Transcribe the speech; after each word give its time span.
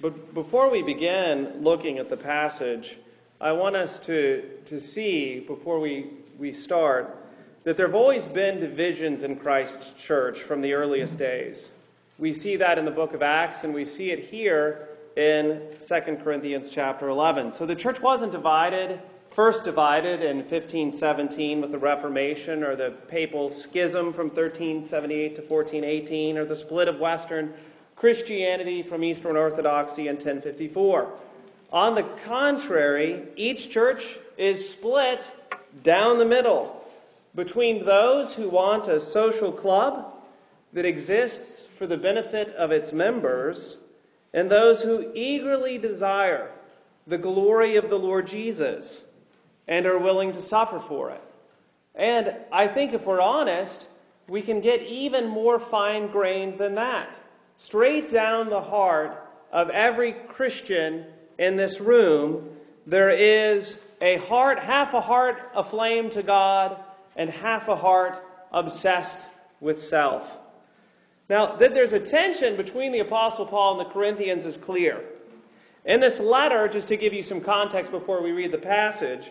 But 0.00 0.34
before 0.34 0.70
we 0.70 0.82
begin 0.82 1.62
looking 1.62 1.98
at 1.98 2.10
the 2.10 2.16
passage, 2.16 2.96
I 3.40 3.52
want 3.52 3.76
us 3.76 3.98
to, 4.00 4.44
to 4.66 4.78
see, 4.78 5.40
before 5.40 5.80
we, 5.80 6.10
we 6.38 6.52
start, 6.52 7.16
that 7.64 7.76
there 7.76 7.86
have 7.86 7.94
always 7.94 8.26
been 8.26 8.60
divisions 8.60 9.22
in 9.22 9.36
Christ's 9.36 9.92
church 10.00 10.40
from 10.42 10.60
the 10.60 10.74
earliest 10.74 11.18
days. 11.18 11.72
We 12.18 12.32
see 12.32 12.56
that 12.56 12.78
in 12.78 12.84
the 12.84 12.90
book 12.90 13.14
of 13.14 13.22
Acts, 13.22 13.64
and 13.64 13.72
we 13.72 13.84
see 13.84 14.10
it 14.10 14.20
here 14.20 14.88
in 15.16 15.62
2 15.88 16.00
Corinthians 16.22 16.68
chapter 16.70 17.08
11. 17.08 17.52
So 17.52 17.64
the 17.64 17.74
church 17.74 18.00
wasn't 18.00 18.32
divided, 18.32 19.00
first 19.30 19.64
divided 19.64 20.22
in 20.22 20.38
1517 20.38 21.62
with 21.62 21.72
the 21.72 21.78
Reformation 21.78 22.62
or 22.62 22.76
the 22.76 22.90
papal 23.08 23.50
schism 23.50 24.12
from 24.12 24.28
1378 24.28 25.36
to 25.36 25.42
1418 25.42 26.36
or 26.36 26.44
the 26.44 26.56
split 26.56 26.86
of 26.86 27.00
Western 27.00 27.54
Christianity 27.96 28.82
from 28.82 29.02
Eastern 29.02 29.36
Orthodoxy 29.36 30.08
in 30.08 30.16
1054. 30.16 31.12
On 31.72 31.94
the 31.94 32.04
contrary, 32.24 33.24
each 33.36 33.70
church 33.70 34.18
is 34.36 34.68
split 34.68 35.30
down 35.82 36.18
the 36.18 36.24
middle 36.24 36.84
between 37.34 37.84
those 37.84 38.34
who 38.34 38.48
want 38.48 38.86
a 38.86 39.00
social 39.00 39.50
club 39.50 40.12
that 40.72 40.84
exists 40.84 41.68
for 41.78 41.86
the 41.86 41.96
benefit 41.96 42.54
of 42.54 42.70
its 42.70 42.92
members 42.92 43.78
and 44.32 44.50
those 44.50 44.82
who 44.82 45.12
eagerly 45.14 45.78
desire 45.78 46.50
the 47.06 47.18
glory 47.18 47.76
of 47.76 47.88
the 47.88 47.98
Lord 47.98 48.26
Jesus 48.26 49.04
and 49.66 49.86
are 49.86 49.98
willing 49.98 50.32
to 50.32 50.42
suffer 50.42 50.80
for 50.80 51.10
it. 51.10 51.22
And 51.94 52.34
I 52.52 52.68
think 52.68 52.92
if 52.92 53.06
we're 53.06 53.20
honest, 53.20 53.86
we 54.28 54.42
can 54.42 54.60
get 54.60 54.82
even 54.82 55.26
more 55.26 55.58
fine 55.58 56.08
grained 56.08 56.58
than 56.58 56.74
that. 56.74 57.08
Straight 57.58 58.08
down 58.08 58.48
the 58.48 58.60
heart 58.60 59.22
of 59.52 59.70
every 59.70 60.12
Christian 60.12 61.06
in 61.38 61.56
this 61.56 61.80
room, 61.80 62.48
there 62.86 63.10
is 63.10 63.78
a 64.00 64.18
heart, 64.18 64.58
half 64.58 64.94
a 64.94 65.00
heart 65.00 65.38
aflame 65.54 66.10
to 66.10 66.22
God, 66.22 66.76
and 67.16 67.30
half 67.30 67.68
a 67.68 67.76
heart 67.76 68.22
obsessed 68.52 69.26
with 69.60 69.82
self. 69.82 70.30
Now, 71.28 71.56
that 71.56 71.74
there's 71.74 71.92
a 71.92 71.98
tension 71.98 72.56
between 72.56 72.92
the 72.92 73.00
Apostle 73.00 73.46
Paul 73.46 73.80
and 73.80 73.88
the 73.88 73.92
Corinthians 73.92 74.46
is 74.46 74.56
clear. 74.56 75.02
In 75.84 76.00
this 76.00 76.20
letter, 76.20 76.68
just 76.68 76.88
to 76.88 76.96
give 76.96 77.12
you 77.12 77.22
some 77.22 77.40
context 77.40 77.90
before 77.90 78.22
we 78.22 78.32
read 78.32 78.52
the 78.52 78.58
passage, 78.58 79.30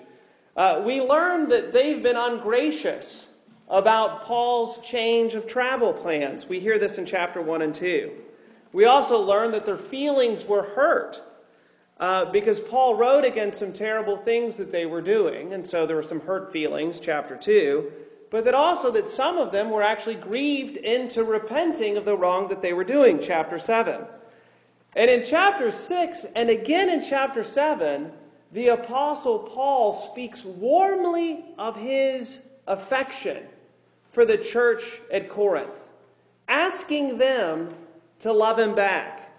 uh, 0.58 0.82
we 0.86 1.02
learn 1.02 1.50
that 1.50 1.73
they've 1.73 2.02
been 2.02 2.16
ungracious 2.16 3.28
about 3.69 4.23
Paul's 4.23 4.77
change 4.80 5.33
of 5.33 5.47
travel 5.47 5.94
plans. 5.94 6.47
We 6.47 6.59
hear 6.59 6.77
this 6.77 6.97
in 6.97 7.05
chapter 7.05 7.41
1 7.41 7.61
and 7.61 7.73
2. 7.73 8.11
We 8.73 8.85
also 8.85 9.19
learn 9.19 9.52
that 9.52 9.66
their 9.66 9.77
feelings 9.77 10.45
were 10.45 10.63
hurt 10.63 11.21
uh, 11.99 12.25
because 12.25 12.59
Paul 12.59 12.95
wrote 12.95 13.25
against 13.25 13.59
some 13.59 13.73
terrible 13.73 14.17
things 14.17 14.58
that 14.58 14.71
they 14.71 14.86
were 14.86 15.02
doing, 15.02 15.53
and 15.53 15.66
so 15.66 15.86
there 15.86 15.95
were 15.95 16.03
some 16.03 16.19
hurt 16.21 16.52
feelings, 16.52 16.99
chapter 16.99 17.36
2 17.36 17.91
but 18.36 18.43
that 18.43 18.53
also 18.53 18.91
that 18.91 19.08
some 19.08 19.38
of 19.38 19.53
them 19.53 19.69
were 19.69 19.81
actually 19.81 20.16
grieved 20.16 20.75
into 20.75 21.23
repenting 21.23 21.95
of 21.95 22.03
the 22.03 22.17
wrong 22.17 22.49
that 22.49 22.61
they 22.61 22.73
were 22.73 22.83
doing, 22.83 23.17
chapter 23.23 23.58
7. 23.58 24.02
And 24.93 25.09
in 25.09 25.23
chapter 25.25 25.71
6 25.71 26.25
and 26.36 26.49
again 26.49 26.89
in 26.89 27.02
chapter 27.02 27.45
7, 27.45 28.11
the 28.52 28.67
apostle 28.67 29.39
Paul 29.39 29.93
speaks 29.93 30.43
warmly 30.43 31.45
of 31.58 31.77
his 31.77 32.41
affection 32.67 33.43
for 34.16 34.25
the 34.25 34.38
church 34.38 34.81
at 35.11 35.30
Corinth, 35.30 35.69
asking 36.47 37.17
them 37.19 37.75
to 38.19 38.31
love 38.31 38.58
him 38.58 38.73
back. 38.73 39.30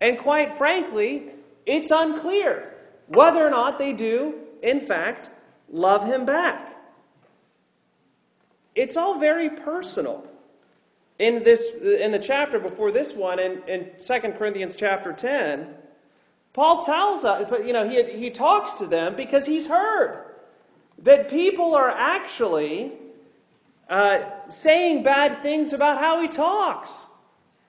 And 0.00 0.18
quite 0.18 0.54
frankly, 0.54 1.30
it's 1.66 1.90
unclear 1.90 2.74
whether 3.08 3.44
or 3.44 3.50
not 3.50 3.78
they 3.78 3.92
do, 3.94 4.34
in 4.62 4.80
fact, 4.80 5.30
love 5.70 6.06
him 6.06 6.24
back. 6.24 6.76
It's 8.74 8.96
all 8.96 9.18
very 9.18 9.50
personal. 9.50 10.26
In, 11.18 11.42
this, 11.42 11.66
in 11.82 12.12
the 12.12 12.18
chapter 12.18 12.58
before 12.58 12.92
this 12.92 13.12
one, 13.12 13.38
in, 13.38 13.62
in 13.68 13.90
2 13.98 14.20
Corinthians 14.38 14.76
chapter 14.76 15.12
10, 15.12 15.66
Paul 16.52 16.82
tells 16.82 17.24
us, 17.24 17.50
you 17.64 17.72
know, 17.72 17.88
he, 17.88 18.02
he 18.02 18.30
talks 18.30 18.74
to 18.74 18.86
them 18.86 19.16
because 19.16 19.46
he's 19.46 19.66
heard 19.66 20.24
that 20.98 21.28
people 21.28 21.74
are 21.74 21.90
actually 21.90 22.92
uh, 23.90 24.48
saying 24.48 25.02
bad 25.02 25.42
things 25.42 25.72
about 25.72 25.98
how 25.98 26.22
he 26.22 26.28
talks 26.28 27.06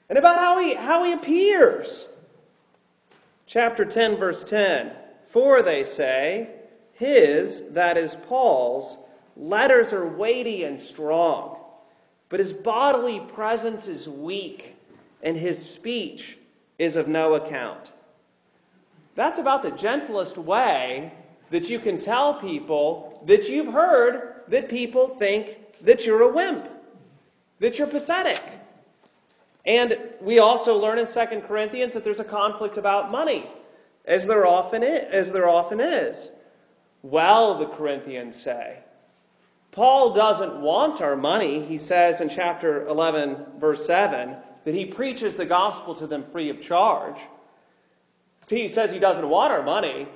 and 0.08 0.18
about 0.18 0.38
how 0.38 0.60
he, 0.60 0.76
how 0.76 1.04
he 1.04 1.14
appears. 1.14 2.08
Chapter 3.48 3.84
10, 3.84 4.18
verse 4.18 4.44
10 4.44 4.92
For 5.32 5.64
they 5.64 5.84
say, 5.84 6.50
his, 6.94 7.64
that 7.72 7.98
is 7.98 8.16
Paul's, 8.28 8.98
letters 9.36 9.92
are 9.92 10.08
weighty 10.08 10.64
and 10.64 10.78
strong, 10.78 11.58
but 12.30 12.40
his 12.40 12.54
bodily 12.54 13.20
presence 13.20 13.88
is 13.88 14.08
weak, 14.08 14.76
and 15.24 15.36
his 15.36 15.68
speech 15.68 16.38
is 16.78 16.96
of 16.96 17.08
no 17.08 17.34
account. 17.34 17.92
That's 19.16 19.40
about 19.40 19.64
the 19.64 19.72
gentlest 19.72 20.38
way 20.38 21.14
that 21.50 21.70
you 21.70 21.80
can 21.80 21.98
tell 21.98 22.36
people 22.36 23.22
that 23.26 23.50
you've 23.50 23.74
heard 23.74 24.44
that 24.48 24.70
people 24.70 25.16
think 25.18 25.58
that 25.84 26.06
you're 26.06 26.22
a 26.22 26.30
wimp, 26.30 26.68
that 27.60 27.78
you're 27.78 27.88
pathetic. 27.88 28.42
And 29.66 29.98
we 30.22 30.40
also 30.40 30.78
learn 30.78 30.98
in 30.98 31.06
2 31.06 31.42
Corinthians 31.48 31.94
that 31.94 32.04
there's 32.04 32.20
a 32.20 32.26
conflict 32.26 32.78
about 32.78 33.12
money, 33.12 33.48
as 34.06 34.26
there 34.26 34.46
often 34.46 34.84
is. 34.84 35.14
As 35.14 35.32
there 35.32 35.48
often 35.48 35.80
is. 35.80 36.30
Well, 37.04 37.58
the 37.58 37.68
Corinthians 37.68 38.42
say, 38.42 38.80
Paul 39.72 40.14
doesn't 40.14 40.62
want 40.62 41.02
our 41.02 41.16
money. 41.16 41.64
He 41.64 41.78
says 41.78 42.22
in 42.22 42.30
chapter 42.30 42.86
11, 42.88 43.46
verse 43.60 43.86
7, 43.86 44.36
that 44.66 44.76
he 44.76 44.86
preaches 44.86 45.36
the 45.36 45.46
gospel 45.46 45.96
to 45.96 46.08
them 46.08 46.26
free 46.32 46.50
of 46.50 46.62
charge. 46.62 47.18
So 48.42 48.56
he 48.56 48.68
says 48.68 48.92
he 48.92 49.00
doesn't 49.00 49.28
want 49.28 49.52
our 49.52 49.64
money, 49.64 50.08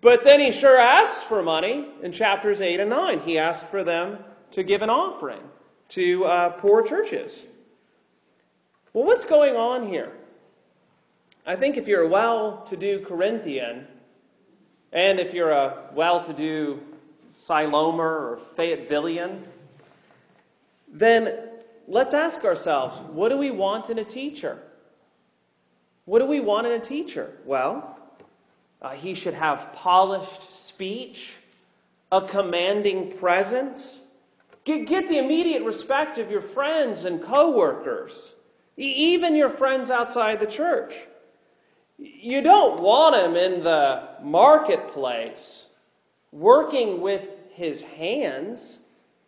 but 0.00 0.24
then 0.24 0.40
he 0.40 0.50
sure 0.50 0.78
asks 0.78 1.22
for 1.22 1.42
money 1.42 1.86
in 2.02 2.12
chapters 2.12 2.60
8 2.60 2.80
and 2.80 2.90
9. 2.90 3.20
He 3.20 3.38
asks 3.38 3.66
for 3.70 3.84
them 3.84 4.18
to 4.52 4.62
give 4.62 4.82
an 4.82 4.90
offering 4.90 5.42
to 5.90 6.24
uh, 6.24 6.50
poor 6.50 6.82
churches. 6.82 7.44
Well, 8.92 9.04
what's 9.04 9.24
going 9.24 9.56
on 9.56 9.88
here? 9.88 10.12
I 11.46 11.56
think 11.56 11.76
if 11.76 11.88
you're 11.88 12.02
a 12.02 12.08
well 12.08 12.62
to 12.68 12.76
do 12.76 13.04
Corinthian, 13.04 13.86
and 14.92 15.20
if 15.20 15.32
you're 15.32 15.50
a 15.50 15.90
well 15.94 16.22
to 16.24 16.32
do 16.32 16.80
Silomer 17.32 18.02
or 18.02 18.40
Fayettevillean, 18.56 19.42
then 20.92 21.38
let's 21.86 22.14
ask 22.14 22.44
ourselves 22.44 23.00
what 23.12 23.28
do 23.28 23.36
we 23.36 23.50
want 23.50 23.90
in 23.90 23.98
a 23.98 24.04
teacher? 24.04 24.58
What 26.04 26.18
do 26.18 26.26
we 26.26 26.40
want 26.40 26.66
in 26.66 26.72
a 26.72 26.80
teacher? 26.80 27.38
Well, 27.44 27.96
uh, 28.82 28.90
he 28.90 29.14
should 29.14 29.34
have 29.34 29.72
polished 29.74 30.54
speech, 30.54 31.34
a 32.10 32.22
commanding 32.22 33.16
presence. 33.18 34.00
Get, 34.64 34.86
get 34.86 35.08
the 35.08 35.18
immediate 35.18 35.62
respect 35.62 36.18
of 36.18 36.30
your 36.30 36.42
friends 36.42 37.04
and 37.04 37.22
coworkers, 37.22 38.34
even 38.76 39.34
your 39.34 39.50
friends 39.50 39.90
outside 39.90 40.40
the 40.40 40.46
church. 40.46 40.94
You 41.98 42.40
don't 42.42 42.80
want 42.80 43.16
him 43.16 43.36
in 43.36 43.62
the 43.62 44.08
marketplace 44.22 45.66
working 46.32 47.00
with 47.00 47.22
his 47.52 47.82
hands, 47.82 48.78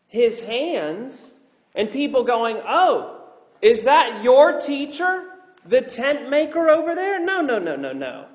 his 0.06 0.40
hands, 0.40 1.30
and 1.74 1.90
people 1.90 2.22
going, 2.22 2.60
Oh, 2.66 3.20
is 3.60 3.84
that 3.84 4.22
your 4.22 4.60
teacher, 4.60 5.24
the 5.66 5.80
tent 5.80 6.28
maker 6.28 6.68
over 6.68 6.94
there? 6.94 7.24
No, 7.24 7.40
no, 7.40 7.58
no, 7.58 7.76
no, 7.76 7.92
no. 7.92 8.26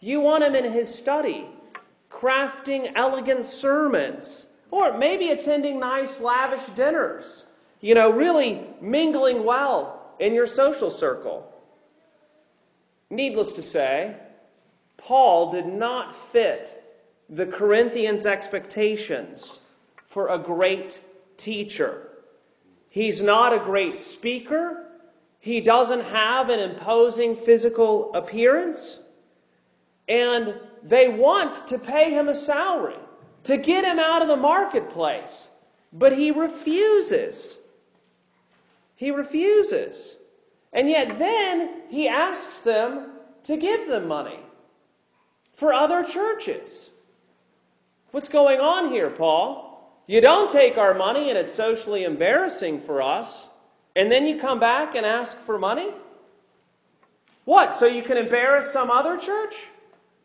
You 0.00 0.20
want 0.20 0.44
him 0.44 0.54
in 0.54 0.72
his 0.72 0.92
study, 0.92 1.46
crafting 2.10 2.92
elegant 2.94 3.46
sermons, 3.46 4.46
or 4.70 4.96
maybe 4.96 5.30
attending 5.30 5.80
nice, 5.80 6.20
lavish 6.20 6.64
dinners, 6.74 7.46
you 7.80 7.94
know, 7.94 8.10
really 8.10 8.66
mingling 8.80 9.44
well 9.44 10.14
in 10.18 10.34
your 10.34 10.46
social 10.46 10.90
circle. 10.90 11.50
Needless 13.08 13.52
to 13.52 13.62
say, 13.62 14.16
Paul 14.96 15.50
did 15.50 15.66
not 15.66 16.14
fit 16.14 16.82
the 17.28 17.46
Corinthians' 17.46 18.26
expectations 18.26 19.60
for 20.06 20.28
a 20.28 20.38
great 20.38 21.00
teacher. 21.36 22.08
He's 22.90 23.20
not 23.20 23.52
a 23.52 23.58
great 23.58 23.98
speaker. 23.98 24.86
He 25.38 25.60
doesn't 25.60 26.02
have 26.02 26.50
an 26.50 26.60
imposing 26.60 27.34
physical 27.34 28.12
appearance. 28.14 28.98
And 30.08 30.54
they 30.82 31.08
want 31.08 31.68
to 31.68 31.78
pay 31.78 32.10
him 32.10 32.28
a 32.28 32.34
salary 32.34 32.96
to 33.44 33.56
get 33.56 33.84
him 33.84 33.98
out 33.98 34.22
of 34.22 34.28
the 34.28 34.36
marketplace. 34.36 35.48
But 35.92 36.16
he 36.16 36.30
refuses. 36.30 37.58
He 38.96 39.10
refuses. 39.10 40.16
And 40.72 40.88
yet 40.88 41.18
then 41.18 41.82
he 41.88 42.08
asks 42.08 42.60
them 42.60 43.12
to 43.44 43.56
give 43.56 43.88
them 43.88 44.06
money 44.06 44.38
for 45.54 45.72
other 45.72 46.04
churches. 46.04 46.90
What's 48.12 48.28
going 48.28 48.60
on 48.60 48.90
here, 48.90 49.10
Paul? 49.10 49.66
You 50.06 50.20
don't 50.20 50.50
take 50.50 50.76
our 50.76 50.94
money 50.94 51.28
and 51.28 51.38
it's 51.38 51.54
socially 51.54 52.04
embarrassing 52.04 52.80
for 52.80 53.00
us, 53.00 53.48
and 53.94 54.10
then 54.10 54.26
you 54.26 54.38
come 54.38 54.58
back 54.58 54.94
and 54.94 55.06
ask 55.06 55.36
for 55.44 55.58
money? 55.58 55.90
What? 57.44 57.74
So 57.74 57.86
you 57.86 58.02
can 58.02 58.16
embarrass 58.16 58.72
some 58.72 58.90
other 58.90 59.16
church? 59.16 59.54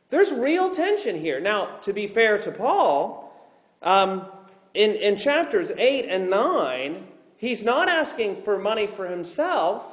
There's 0.10 0.32
real 0.32 0.72
tension 0.72 1.20
here. 1.20 1.40
Now, 1.40 1.78
to 1.82 1.94
be 1.94 2.08
fair 2.08 2.38
to 2.40 2.52
Paul, 2.52 3.34
um, 3.82 4.26
in, 4.74 4.92
in 4.92 5.18
chapters 5.18 5.72
8 5.78 6.06
and 6.10 6.30
9, 6.30 7.08
he's 7.38 7.64
not 7.64 7.90
asking 7.90 8.44
for 8.44 8.58
money 8.58 8.88
for 8.88 9.08
himself, 9.08 9.84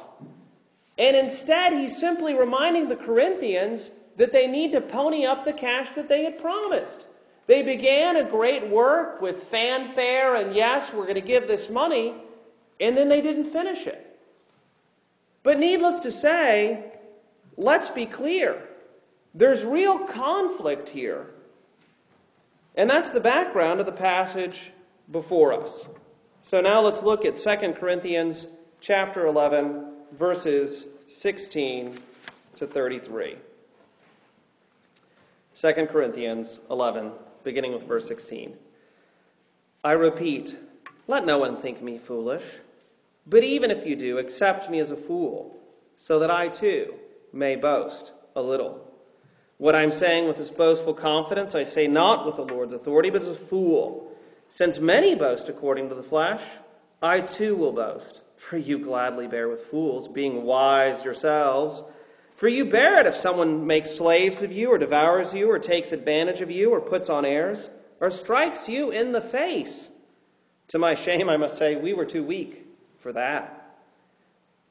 and 0.99 1.17
instead 1.17 1.73
he's 1.73 1.97
simply 1.99 2.35
reminding 2.35 2.89
the 2.89 2.97
Corinthians 2.97 3.91
that 4.17 4.33
they 4.33 4.47
need 4.47 4.73
to 4.73 4.81
pony 4.81 5.25
up 5.25 5.45
the 5.45 5.53
cash 5.53 5.91
that 5.95 6.09
they 6.09 6.25
had 6.25 6.39
promised. 6.39 7.07
They 7.47 7.63
began 7.63 8.17
a 8.17 8.25
great 8.25 8.69
work 8.69 9.21
with 9.21 9.45
fanfare 9.45 10.37
and 10.37 10.55
yes, 10.55 10.93
we're 10.93 11.05
going 11.05 11.15
to 11.15 11.21
give 11.21 11.49
this 11.49 11.71
money, 11.71 12.15
and 12.81 12.97
then 12.97 13.09
they 13.09 13.21
didn't 13.21 13.47
finish 13.47 13.87
it. 13.87 14.19
But 15.43 15.59
needless 15.59 16.01
to 16.01 16.13
say, 16.13 16.93
let's 17.57 17.91
be 17.91 18.07
clear. 18.07 18.63
There's 19.35 19.65
real 19.65 20.01
conflict 20.01 20.91
here. 20.91 21.31
And 22.75 22.89
that's 22.89 23.11
the 23.11 23.21
background 23.21 23.81
of 23.81 23.87
the 23.87 23.93
passage 23.93 24.73
before 25.11 25.53
us. 25.53 25.87
So 26.43 26.61
now 26.61 26.81
let's 26.81 27.03
look 27.03 27.25
at 27.25 27.37
2 27.37 27.75
Corinthians 27.75 28.47
chapter 28.81 29.27
11 29.27 29.93
verses 30.13 30.87
16 31.09 31.99
to 32.57 32.67
33. 32.67 33.37
2 35.61 35.73
Corinthians 35.87 36.61
11 36.71 37.13
beginning 37.45 37.73
with 37.73 37.85
verse 37.85 38.07
16. 38.09 38.57
I 39.85 39.93
repeat, 39.93 40.57
let 41.09 41.25
no 41.25 41.39
one 41.39 41.57
think 41.57 41.83
me 41.83 41.99
foolish, 41.99 42.45
but 43.27 43.45
even 43.45 43.71
if 43.71 43.87
you 43.87 43.97
do, 43.97 44.19
accept 44.19 44.71
me 44.71 44.79
as 44.79 44.91
a 44.91 44.97
fool, 44.97 45.57
so 45.97 46.19
that 46.19 46.31
I 46.31 46.49
too 46.49 46.95
may 47.33 47.57
boast 47.57 48.13
a 48.35 48.43
little. 48.43 48.92
What 49.63 49.77
I'm 49.77 49.93
saying 49.93 50.27
with 50.27 50.39
this 50.39 50.51
boastful 50.51 50.95
confidence, 50.95 51.55
I 51.55 51.63
say 51.63 51.87
not 51.87 52.27
with 52.27 52.35
the 52.35 52.53
Lord's 52.53 52.73
authority, 52.73 53.11
but 53.11 53.23
as 53.23 53.29
a 53.29 53.37
fool. 53.37 54.11
Since 54.49 54.81
many 54.81 55.15
boast 55.15 55.49
according 55.49 55.89
to 55.89 55.95
the 55.95 56.03
flesh, 56.03 56.43
I 57.01 57.21
too 57.21 57.55
will 57.55 57.71
boast. 57.71 58.23
For 58.37 58.57
you 58.57 58.77
gladly 58.81 59.29
bear 59.29 59.49
with 59.49 59.67
fools, 59.67 60.09
being 60.09 60.43
wise 60.43 61.05
yourselves. 61.05 61.85
For 62.35 62.49
you 62.49 62.65
bear 62.65 62.99
it 62.99 63.07
if 63.07 63.15
someone 63.15 63.65
makes 63.65 63.95
slaves 63.95 64.43
of 64.43 64.51
you, 64.51 64.69
or 64.69 64.79
devours 64.79 65.33
you, 65.33 65.49
or 65.49 65.61
takes 65.61 65.93
advantage 65.93 66.41
of 66.41 66.51
you, 66.51 66.71
or 66.71 66.81
puts 66.81 67.09
on 67.09 67.25
airs, 67.25 67.71
or 68.01 68.11
strikes 68.11 68.69
you 68.69 68.91
in 68.91 69.13
the 69.13 69.21
face. 69.21 69.91
To 70.71 70.79
my 70.81 70.97
shame, 70.97 71.29
I 71.29 71.37
must 71.37 71.57
say, 71.57 71.77
we 71.77 71.93
were 71.93 72.05
too 72.05 72.25
weak 72.25 72.67
for 72.99 73.13
that. 73.13 73.62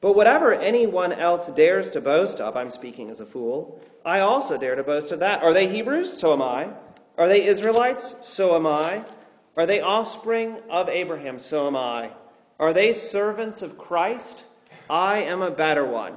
But 0.02 0.16
whatever 0.16 0.52
anyone 0.52 1.12
else 1.12 1.48
dares 1.48 1.92
to 1.92 2.00
boast 2.00 2.40
of, 2.40 2.56
I'm 2.56 2.70
speaking 2.70 3.08
as 3.08 3.20
a 3.20 3.24
fool, 3.24 3.80
I 4.04 4.18
also 4.18 4.58
dare 4.58 4.74
to 4.74 4.82
boast 4.82 5.12
of 5.12 5.20
that. 5.20 5.42
Are 5.44 5.54
they 5.54 5.68
Hebrews? 5.68 6.18
So 6.18 6.32
am 6.32 6.42
I. 6.42 6.70
Are 7.16 7.28
they 7.28 7.46
Israelites? 7.46 8.16
So 8.20 8.56
am 8.56 8.66
I. 8.66 9.04
Are 9.56 9.64
they 9.64 9.80
offspring 9.80 10.58
of 10.68 10.88
Abraham? 10.88 11.38
So 11.38 11.68
am 11.68 11.76
I. 11.76 12.10
Are 12.58 12.72
they 12.72 12.92
servants 12.92 13.62
of 13.62 13.78
Christ? 13.78 14.44
I 14.90 15.18
am 15.22 15.40
a 15.40 15.52
better 15.52 15.84
one. 15.84 16.14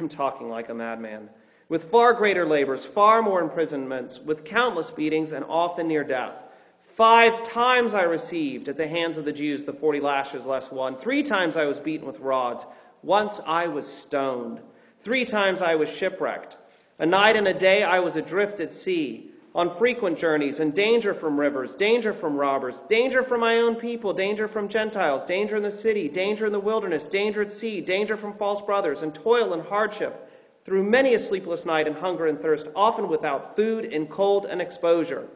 I'm 0.00 0.08
talking 0.08 0.48
like 0.48 0.68
a 0.68 0.74
madman. 0.74 1.30
With 1.68 1.92
far 1.92 2.14
greater 2.14 2.44
labors, 2.44 2.84
far 2.84 3.22
more 3.22 3.40
imprisonments, 3.40 4.18
with 4.18 4.44
countless 4.44 4.90
beatings, 4.90 5.30
and 5.30 5.44
often 5.44 5.86
near 5.86 6.02
death. 6.02 6.34
Five 6.82 7.44
times 7.44 7.94
I 7.94 8.02
received 8.02 8.68
at 8.68 8.76
the 8.76 8.88
hands 8.88 9.16
of 9.16 9.24
the 9.24 9.32
Jews 9.32 9.62
the 9.62 9.72
forty 9.72 10.00
lashes 10.00 10.44
less 10.44 10.72
one. 10.72 10.96
Three 10.96 11.22
times 11.22 11.56
I 11.56 11.66
was 11.66 11.78
beaten 11.78 12.06
with 12.06 12.18
rods. 12.18 12.66
Once 13.02 13.40
I 13.46 13.68
was 13.68 13.86
stoned. 13.86 14.60
Three 15.02 15.24
times 15.24 15.62
I 15.62 15.74
was 15.74 15.88
shipwrecked. 15.88 16.56
A 16.98 17.06
night 17.06 17.36
and 17.36 17.46
a 17.46 17.54
day 17.54 17.82
I 17.82 18.00
was 18.00 18.16
adrift 18.16 18.60
at 18.60 18.72
sea 18.72 19.30
on 19.54 19.76
frequent 19.76 20.18
journeys, 20.18 20.60
in 20.60 20.70
danger 20.70 21.14
from 21.14 21.40
rivers, 21.40 21.74
danger 21.74 22.12
from 22.12 22.36
robbers, 22.36 22.80
danger 22.88 23.22
from 23.22 23.40
my 23.40 23.56
own 23.56 23.74
people, 23.74 24.12
danger 24.12 24.46
from 24.46 24.68
Gentiles, 24.68 25.24
danger 25.24 25.56
in 25.56 25.62
the 25.62 25.70
city, 25.70 26.08
danger 26.08 26.46
in 26.46 26.52
the 26.52 26.60
wilderness, 26.60 27.06
danger 27.06 27.42
at 27.42 27.52
sea, 27.52 27.80
danger 27.80 28.16
from 28.16 28.34
false 28.34 28.60
brothers, 28.60 29.02
and 29.02 29.14
toil 29.14 29.52
and 29.52 29.62
hardship, 29.62 30.30
through 30.64 30.84
many 30.84 31.14
a 31.14 31.18
sleepless 31.18 31.64
night, 31.64 31.86
and 31.86 31.96
hunger 31.96 32.26
and 32.26 32.40
thirst, 32.40 32.68
often 32.76 33.08
without 33.08 33.56
food, 33.56 33.86
in 33.86 34.06
cold 34.06 34.46
and 34.46 34.60
exposure. 34.60 35.26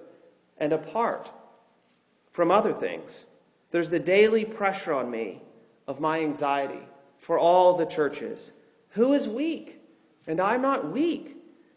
And 0.58 0.72
apart 0.72 1.30
from 2.30 2.50
other 2.50 2.72
things, 2.72 3.24
there's 3.70 3.90
the 3.90 3.98
daily 3.98 4.44
pressure 4.44 4.92
on 4.92 5.10
me 5.10 5.42
of 5.88 6.00
my 6.00 6.20
anxiety 6.20 6.86
for 7.22 7.38
all 7.38 7.76
the 7.76 7.86
churches. 7.86 8.52
Who 8.90 9.14
is 9.14 9.26
weak? 9.26 9.80
And 10.26 10.40
I'm 10.40 10.60
not 10.60 10.92
weak. 10.92 11.36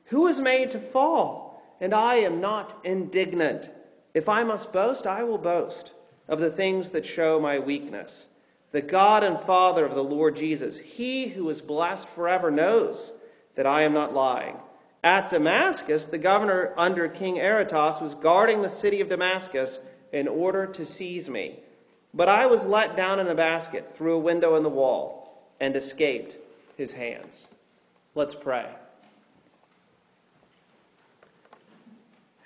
Who 0.09 0.27
is 0.27 0.39
made 0.39 0.71
to 0.71 0.79
fall? 0.79 1.45
and 1.79 1.93
I 1.93 2.15
am 2.15 2.41
not 2.41 2.73
indignant. 2.83 3.69
If 4.13 4.29
I 4.29 4.43
must 4.43 4.71
boast, 4.71 5.05
I 5.05 5.23
will 5.23 5.37
boast 5.37 5.91
of 6.27 6.39
the 6.39 6.49
things 6.49 6.89
that 6.91 7.05
show 7.05 7.39
my 7.39 7.59
weakness. 7.59 8.27
The 8.71 8.81
God 8.81 9.23
and 9.23 9.39
Father 9.39 9.85
of 9.85 9.95
the 9.95 10.03
Lord 10.03 10.35
Jesus, 10.35 10.77
he 10.77 11.27
who 11.27 11.49
is 11.49 11.61
blessed 11.61 12.09
forever, 12.09 12.49
knows 12.51 13.13
that 13.55 13.65
I 13.65 13.83
am 13.83 13.93
not 13.93 14.13
lying. 14.13 14.57
At 15.03 15.29
Damascus, 15.29 16.07
the 16.07 16.17
governor 16.17 16.73
under 16.77 17.07
King 17.07 17.39
Aretas 17.39 18.01
was 18.01 18.15
guarding 18.15 18.61
the 18.61 18.69
city 18.69 19.01
of 19.01 19.09
Damascus 19.09 19.79
in 20.11 20.27
order 20.27 20.65
to 20.65 20.85
seize 20.85 21.29
me. 21.29 21.59
But 22.13 22.29
I 22.29 22.47
was 22.47 22.65
let 22.65 22.95
down 22.95 23.19
in 23.19 23.27
a 23.27 23.35
basket 23.35 23.95
through 23.95 24.15
a 24.15 24.19
window 24.19 24.55
in 24.55 24.63
the 24.63 24.69
wall 24.69 25.24
and 25.59 25.75
escaped 25.75 26.37
his 26.77 26.91
hands. 26.93 27.47
Let's 28.13 28.35
pray. 28.35 28.67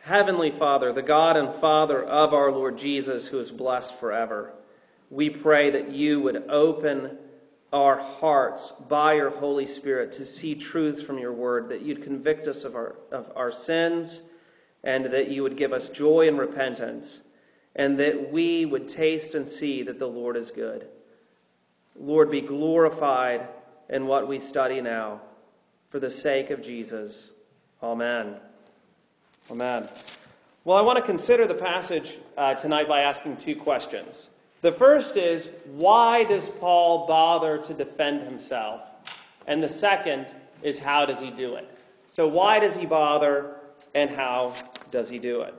Heavenly 0.03 0.49
Father, 0.49 0.91
the 0.91 1.03
God 1.03 1.37
and 1.37 1.53
Father 1.53 2.03
of 2.03 2.33
our 2.33 2.51
Lord 2.51 2.77
Jesus, 2.77 3.27
who 3.27 3.39
is 3.39 3.51
blessed 3.51 3.93
forever, 3.93 4.53
we 5.11 5.29
pray 5.29 5.69
that 5.69 5.91
you 5.91 6.19
would 6.21 6.49
open 6.49 7.17
our 7.71 7.97
hearts 7.97 8.73
by 8.87 9.13
your 9.13 9.29
Holy 9.29 9.67
Spirit 9.67 10.11
to 10.13 10.25
see 10.25 10.55
truth 10.55 11.05
from 11.05 11.19
your 11.19 11.33
word, 11.33 11.69
that 11.69 11.81
you'd 11.81 12.01
convict 12.01 12.47
us 12.47 12.63
of 12.63 12.75
our, 12.75 12.95
of 13.11 13.31
our 13.35 13.51
sins, 13.51 14.21
and 14.83 15.05
that 15.05 15.29
you 15.29 15.43
would 15.43 15.57
give 15.57 15.73
us 15.73 15.89
joy 15.89 16.27
and 16.27 16.39
repentance, 16.39 17.19
and 17.75 17.99
that 17.99 18.31
we 18.31 18.65
would 18.65 18.87
taste 18.87 19.35
and 19.35 19.47
see 19.47 19.83
that 19.83 19.99
the 19.99 20.07
Lord 20.07 20.35
is 20.35 20.49
good. 20.49 20.87
Lord, 21.99 22.31
be 22.31 22.41
glorified 22.41 23.47
in 23.89 24.07
what 24.07 24.27
we 24.27 24.39
study 24.39 24.81
now. 24.81 25.21
For 25.89 25.99
the 25.99 26.11
sake 26.11 26.51
of 26.51 26.61
Jesus. 26.61 27.31
Amen. 27.81 28.35
Amen. 29.49 29.89
Well, 30.63 30.77
I 30.77 30.81
want 30.81 30.97
to 30.97 31.03
consider 31.03 31.47
the 31.47 31.55
passage 31.55 32.19
uh, 32.37 32.53
tonight 32.53 32.87
by 32.87 33.01
asking 33.01 33.37
two 33.37 33.55
questions. 33.55 34.29
The 34.61 34.71
first 34.71 35.17
is 35.17 35.49
why 35.65 36.25
does 36.25 36.49
Paul 36.59 37.07
bother 37.07 37.57
to 37.59 37.73
defend 37.73 38.21
himself? 38.21 38.81
And 39.47 39.63
the 39.63 39.69
second 39.69 40.27
is 40.61 40.77
how 40.77 41.05
does 41.05 41.19
he 41.19 41.31
do 41.31 41.55
it? 41.55 41.67
So, 42.07 42.27
why 42.27 42.59
does 42.59 42.75
he 42.75 42.85
bother 42.85 43.55
and 43.95 44.09
how 44.09 44.53
does 44.91 45.09
he 45.09 45.17
do 45.17 45.41
it? 45.41 45.55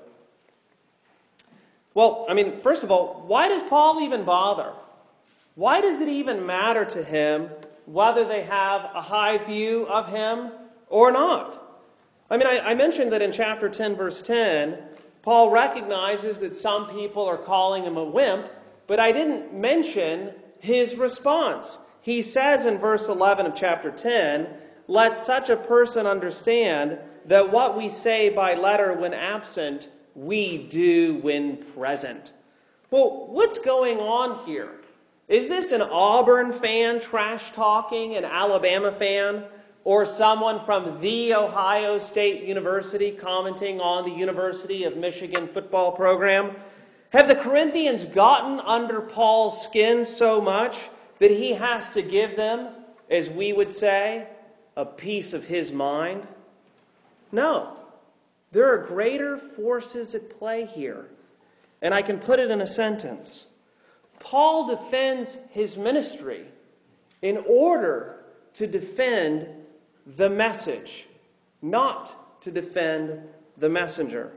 Well, 1.94 2.26
I 2.28 2.35
mean, 2.35 2.61
first 2.61 2.85
of 2.85 2.90
all, 2.90 3.25
why 3.26 3.49
does 3.49 3.62
Paul 3.68 4.00
even 4.02 4.25
bother? 4.25 4.73
Why 5.61 5.83
does 5.83 6.00
it 6.00 6.09
even 6.09 6.47
matter 6.47 6.87
to 6.87 7.05
him 7.05 7.50
whether 7.85 8.26
they 8.26 8.45
have 8.45 8.81
a 8.95 9.02
high 9.02 9.37
view 9.37 9.87
of 9.88 10.09
him 10.09 10.52
or 10.88 11.12
not? 11.12 11.62
I 12.31 12.38
mean, 12.38 12.47
I, 12.47 12.61
I, 12.61 12.75
mentioned 12.75 13.12
that 13.12 13.21
in 13.21 13.31
chapter 13.31 13.69
10, 13.69 13.95
verse 13.95 14.23
10, 14.23 14.79
Paul 15.21 15.50
recognizes 15.50 16.38
that 16.38 16.57
some 16.57 16.88
people 16.88 17.26
are 17.26 17.37
calling 17.37 17.85
him 17.85 17.99
a 17.99 18.05
wimp, 18.05 18.47
but 18.87 18.99
I 18.99 19.12
didn't 19.12 19.52
mention 19.52 20.31
his 20.61 20.95
response. 20.95 21.76
He 22.00 22.23
says 22.23 22.64
in 22.64 22.79
verse 22.79 23.07
11 23.07 23.45
of 23.45 23.55
chapter 23.55 23.90
10, 23.90 24.47
Let 24.88 25.14
such 25.14 25.50
a 25.50 25.59
person 25.59 26.07
understand 26.07 27.00
that 27.26 27.52
what 27.52 27.76
we 27.76 27.90
say 27.90 28.31
by 28.31 28.55
letter 28.55 28.95
when 28.95 29.12
absent, 29.12 29.90
we 30.14 30.57
do 30.57 31.17
when 31.17 31.59
present. 31.75 32.33
Well, 32.90 33.26
what's 33.29 33.59
going 33.59 33.99
on 33.99 34.47
here? 34.47 34.79
Is 35.30 35.49
this 35.49 35.72
an 35.72 35.80
Auburn 35.80 36.52
fan 36.52 37.00
trash 37.00 37.52
talking 37.52 38.16
an 38.16 38.26
Alabama 38.26 38.92
fan? 38.92 39.44
or 39.84 40.04
someone 40.04 40.60
from 40.64 41.00
the 41.00 41.34
Ohio 41.34 41.99
State 41.99 42.44
University 42.44 43.12
commenting 43.12 43.80
on 43.80 44.04
the 44.04 44.14
University 44.14 44.84
of 44.84 44.96
Michigan 44.96 45.49
football 45.49 45.92
program? 45.92 46.54
Have 47.10 47.28
the 47.28 47.34
Corinthians 47.34 48.04
gotten 48.04 48.60
under 48.60 49.00
Paul's 49.00 49.62
skin 49.62 50.04
so 50.04 50.40
much 50.40 50.76
that 51.18 51.30
he 51.30 51.54
has 51.54 51.90
to 51.94 52.02
give 52.02 52.37
them, 52.37 52.68
as 53.10 53.30
we 53.30 53.52
would 53.52 53.72
say, 53.72 54.28
a 54.76 54.84
piece 54.84 55.32
of 55.32 55.44
his 55.44 55.72
mind? 55.72 56.26
No. 57.32 57.76
There 58.52 58.72
are 58.72 58.87
greater 58.87 59.38
forces 59.38 60.14
at 60.14 60.38
play 60.38 60.66
here. 60.66 61.06
And 61.82 61.94
I 61.94 62.02
can 62.02 62.18
put 62.18 62.38
it 62.38 62.50
in 62.50 62.60
a 62.60 62.66
sentence. 62.66 63.46
Paul 64.20 64.68
defends 64.68 65.38
his 65.50 65.76
ministry 65.76 66.44
in 67.22 67.38
order 67.48 68.24
to 68.54 68.66
defend 68.66 69.48
the 70.06 70.30
message, 70.30 71.06
not 71.60 72.42
to 72.42 72.50
defend 72.50 73.20
the 73.56 73.68
messenger. 73.68 74.32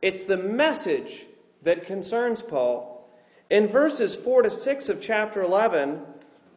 It's 0.00 0.22
the 0.22 0.36
message 0.36 1.26
that 1.62 1.86
concerns 1.86 2.42
Paul. 2.42 3.10
In 3.50 3.66
verses 3.66 4.14
4 4.14 4.42
to 4.42 4.50
6 4.50 4.88
of 4.88 5.00
chapter 5.00 5.42
11, 5.42 6.00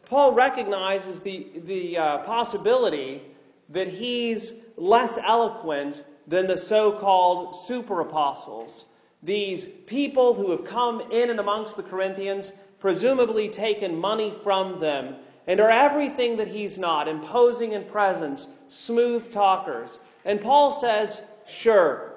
Paul 0.06 0.34
recognizes 0.34 1.20
the, 1.22 1.48
the 1.66 1.98
uh, 1.98 2.18
possibility 2.20 3.22
that 3.70 3.88
he's 3.88 4.54
less 4.78 5.18
eloquent 5.18 6.04
than 6.28 6.48
the 6.48 6.58
so 6.58 6.94
called 6.94 7.56
super 7.56 8.02
apostles. 8.02 8.86
These 9.24 9.66
people 9.86 10.36
who 10.36 10.52
have 10.52 10.64
come 10.64 11.02
in 11.12 11.30
and 11.30 11.40
amongst 11.40 11.76
the 11.76 11.84
Corinthians, 11.84 12.54
presumably 12.80 13.50
taken 13.50 13.98
money 13.98 14.34
from 14.44 14.80
them, 14.80 15.16
and 15.48 15.60
are 15.60 15.72
everything 15.72 16.38
that 16.38 16.50
he's 16.50 16.78
not, 16.78 17.08
imposing 17.08 17.72
in 17.72 17.86
presence, 17.86 18.48
smooth 18.68 19.32
talkers. 19.32 20.00
And 20.26 20.42
Paul 20.42 20.72
says, 20.72 21.22
sure, 21.48 22.14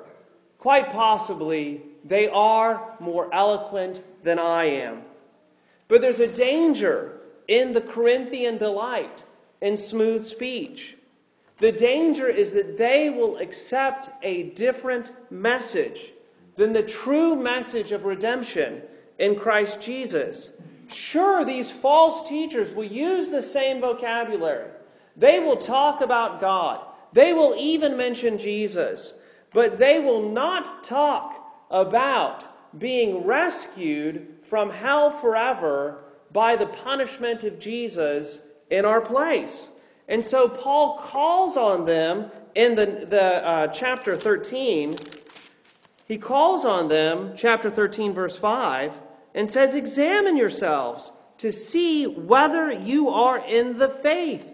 quite 0.58 0.90
possibly, 0.90 1.82
they 2.04 2.28
are 2.28 2.94
more 2.98 3.32
eloquent 3.32 4.02
than 4.24 4.38
I 4.38 4.64
am. 4.64 5.02
But 5.88 6.00
there's 6.00 6.20
a 6.20 6.26
danger 6.26 7.20
in 7.48 7.72
the 7.72 7.80
Corinthian 7.80 8.58
delight 8.58 9.24
in 9.60 9.76
smooth 9.76 10.26
speech. 10.26 10.96
The 11.58 11.72
danger 11.72 12.26
is 12.28 12.52
that 12.52 12.78
they 12.78 13.10
will 13.10 13.36
accept 13.38 14.10
a 14.22 14.44
different 14.50 15.10
message 15.30 16.12
than 16.56 16.72
the 16.72 16.82
true 16.82 17.36
message 17.36 17.92
of 17.92 18.04
redemption 18.04 18.82
in 19.18 19.38
Christ 19.38 19.80
Jesus. 19.80 20.50
Sure, 20.88 21.44
these 21.44 21.70
false 21.70 22.28
teachers 22.28 22.72
will 22.72 22.84
use 22.84 23.28
the 23.28 23.42
same 23.42 23.80
vocabulary. 23.80 24.70
They 25.16 25.38
will 25.38 25.56
talk 25.56 26.00
about 26.00 26.40
God. 26.40 26.84
They 27.12 27.32
will 27.32 27.54
even 27.58 27.96
mention 27.96 28.38
Jesus. 28.38 29.12
But 29.52 29.78
they 29.78 29.98
will 29.98 30.30
not 30.30 30.84
talk 30.84 31.36
about 31.70 32.46
being 32.78 33.24
rescued 33.24 34.26
from 34.42 34.70
hell 34.70 35.10
forever 35.10 36.04
by 36.32 36.56
the 36.56 36.66
punishment 36.66 37.44
of 37.44 37.58
Jesus 37.58 38.40
in 38.70 38.84
our 38.84 39.00
place. 39.00 39.68
And 40.08 40.24
so 40.24 40.48
Paul 40.48 40.98
calls 40.98 41.56
on 41.56 41.84
them 41.84 42.30
in 42.54 42.74
the, 42.74 43.06
the 43.08 43.46
uh, 43.46 43.66
chapter 43.68 44.16
13. 44.16 44.96
He 46.10 46.18
calls 46.18 46.64
on 46.64 46.88
them, 46.88 47.34
chapter 47.36 47.70
13, 47.70 48.14
verse 48.14 48.34
5, 48.34 48.92
and 49.32 49.48
says, 49.48 49.76
Examine 49.76 50.36
yourselves 50.36 51.12
to 51.38 51.52
see 51.52 52.04
whether 52.04 52.72
you 52.72 53.10
are 53.10 53.38
in 53.38 53.78
the 53.78 53.88
faith. 53.88 54.44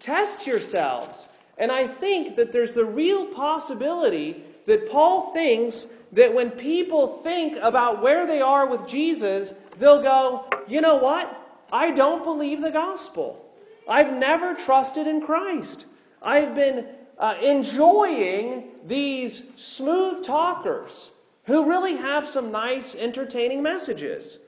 Test 0.00 0.44
yourselves. 0.44 1.28
And 1.56 1.70
I 1.70 1.86
think 1.86 2.34
that 2.34 2.50
there's 2.50 2.72
the 2.72 2.84
real 2.84 3.26
possibility 3.26 4.42
that 4.66 4.90
Paul 4.90 5.32
thinks 5.32 5.86
that 6.10 6.34
when 6.34 6.50
people 6.50 7.22
think 7.22 7.58
about 7.62 8.02
where 8.02 8.26
they 8.26 8.40
are 8.40 8.66
with 8.66 8.88
Jesus, 8.88 9.54
they'll 9.78 10.02
go, 10.02 10.50
you 10.66 10.80
know 10.80 10.96
what? 10.96 11.62
I 11.72 11.92
don't 11.92 12.24
believe 12.24 12.60
the 12.60 12.72
gospel. 12.72 13.54
I've 13.88 14.12
never 14.12 14.52
trusted 14.56 15.06
in 15.06 15.20
Christ. 15.20 15.86
I've 16.20 16.56
been 16.56 16.88
uh, 17.18 17.36
enjoying 17.42 18.64
these 18.86 19.42
smooth 19.56 20.24
talkers 20.24 21.10
who 21.44 21.68
really 21.68 21.96
have 21.96 22.26
some 22.26 22.50
nice, 22.50 22.94
entertaining 22.94 23.62
messages. 23.62 24.38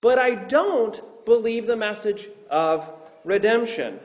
But 0.00 0.18
I 0.18 0.34
don't 0.34 1.00
believe 1.24 1.66
the 1.66 1.76
message 1.76 2.28
of 2.50 2.88
redemption. 3.24 4.00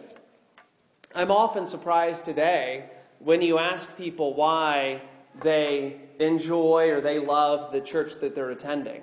I'm 1.13 1.31
often 1.31 1.67
surprised 1.67 2.25
today 2.25 2.89
when 3.19 3.41
you 3.41 3.57
ask 3.57 3.95
people 3.97 4.33
why 4.33 5.01
they 5.41 5.97
enjoy 6.19 6.91
or 6.91 7.01
they 7.01 7.19
love 7.19 7.71
the 7.71 7.81
church 7.81 8.19
that 8.21 8.35
they're 8.35 8.51
attending. 8.51 9.01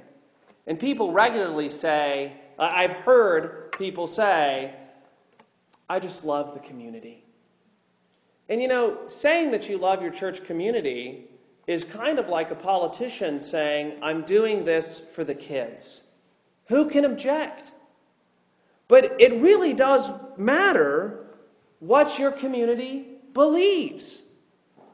And 0.67 0.79
people 0.79 1.13
regularly 1.13 1.69
say, 1.69 2.33
I've 2.59 2.93
heard 2.93 3.73
people 3.73 4.07
say, 4.07 4.75
I 5.89 5.99
just 5.99 6.25
love 6.25 6.55
the 6.55 6.61
community. 6.61 7.24
And 8.49 8.61
you 8.61 8.69
know, 8.69 8.99
saying 9.07 9.53
that 9.53 9.69
you 9.69 9.79
love 9.79 10.03
your 10.03 10.11
church 10.11 10.45
community 10.45 11.27
is 11.67 11.85
kind 11.85 12.19
of 12.19 12.29
like 12.29 12.51
a 12.51 12.55
politician 12.55 13.41
saying, 13.41 13.95
I'm 14.03 14.23
doing 14.23 14.65
this 14.65 15.01
for 15.15 15.25
the 15.25 15.35
kids. 15.35 16.03
Who 16.67 16.91
can 16.91 17.05
object? 17.05 17.73
But 18.89 19.17
it 19.19 19.41
really 19.41 19.73
does 19.73 20.11
matter 20.37 21.27
what 21.81 22.19
your 22.19 22.31
community 22.31 23.07
believes. 23.33 24.23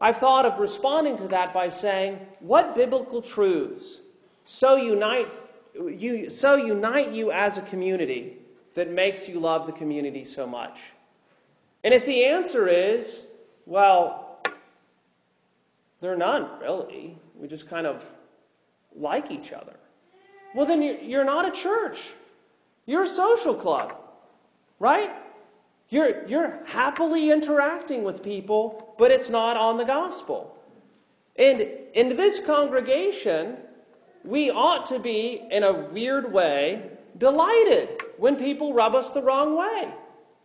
I've 0.01 0.19
thought 0.19 0.47
of 0.47 0.59
responding 0.59 1.19
to 1.19 1.29
that 1.29 1.53
by 1.53 1.69
saying, 1.69 2.21
what 2.41 2.75
biblical 2.75 3.21
truths 3.21 4.01
so 4.45 4.77
unite 4.77 5.29
you, 5.75 6.31
so 6.31 6.57
unite 6.57 7.13
you 7.13 7.31
as 7.31 7.59
a 7.59 7.63
community 7.63 8.39
that 8.75 8.91
makes 8.91 9.29
you 9.29 9.41
love 9.41 9.67
the 9.67 9.73
community 9.73 10.25
so 10.25 10.47
much? 10.47 10.79
And 11.85 11.93
if 11.93 12.07
the 12.07 12.25
answer 12.25 12.69
is, 12.69 13.25
well, 13.71 14.41
they're 16.01 16.17
none, 16.17 16.49
really. 16.61 17.17
We 17.39 17.47
just 17.47 17.71
kind 17.71 17.87
of 17.87 18.05
like 18.97 19.31
each 19.31 19.53
other. 19.53 19.77
Well, 20.57 20.67
then 20.67 20.83
you're 20.83 21.25
not 21.25 21.47
a 21.47 21.53
church. 21.53 22.01
You're 22.85 23.05
a 23.05 23.09
social 23.09 23.55
club, 23.55 23.97
right? 24.81 25.13
You're, 25.89 26.27
you're 26.27 26.59
happily 26.67 27.31
interacting 27.31 28.03
with 28.03 28.25
people, 28.25 28.93
but 28.99 29.13
it's 29.13 29.29
not 29.29 29.57
on 29.57 29.77
the 29.79 29.85
gospel. 29.85 30.59
And 31.37 31.61
in 31.95 32.17
this 32.17 32.41
congregation, 32.45 33.57
we 34.25 34.51
ought 34.51 34.87
to 34.87 34.99
be, 34.99 35.47
in 35.49 35.63
a 35.63 35.73
weird 35.73 36.33
way, 36.33 36.91
delighted 37.17 38.03
when 38.17 38.35
people 38.35 38.75
rub 38.75 38.97
us 38.97 39.13
the 39.13 39.23
wrong 39.23 39.57
way 39.57 39.95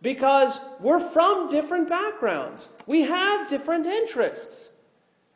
because 0.02 0.60
we're 0.80 1.00
from 1.00 1.50
different 1.50 1.88
backgrounds. 1.88 2.68
We 2.86 3.02
have 3.02 3.48
different 3.48 3.86
interests. 3.86 4.70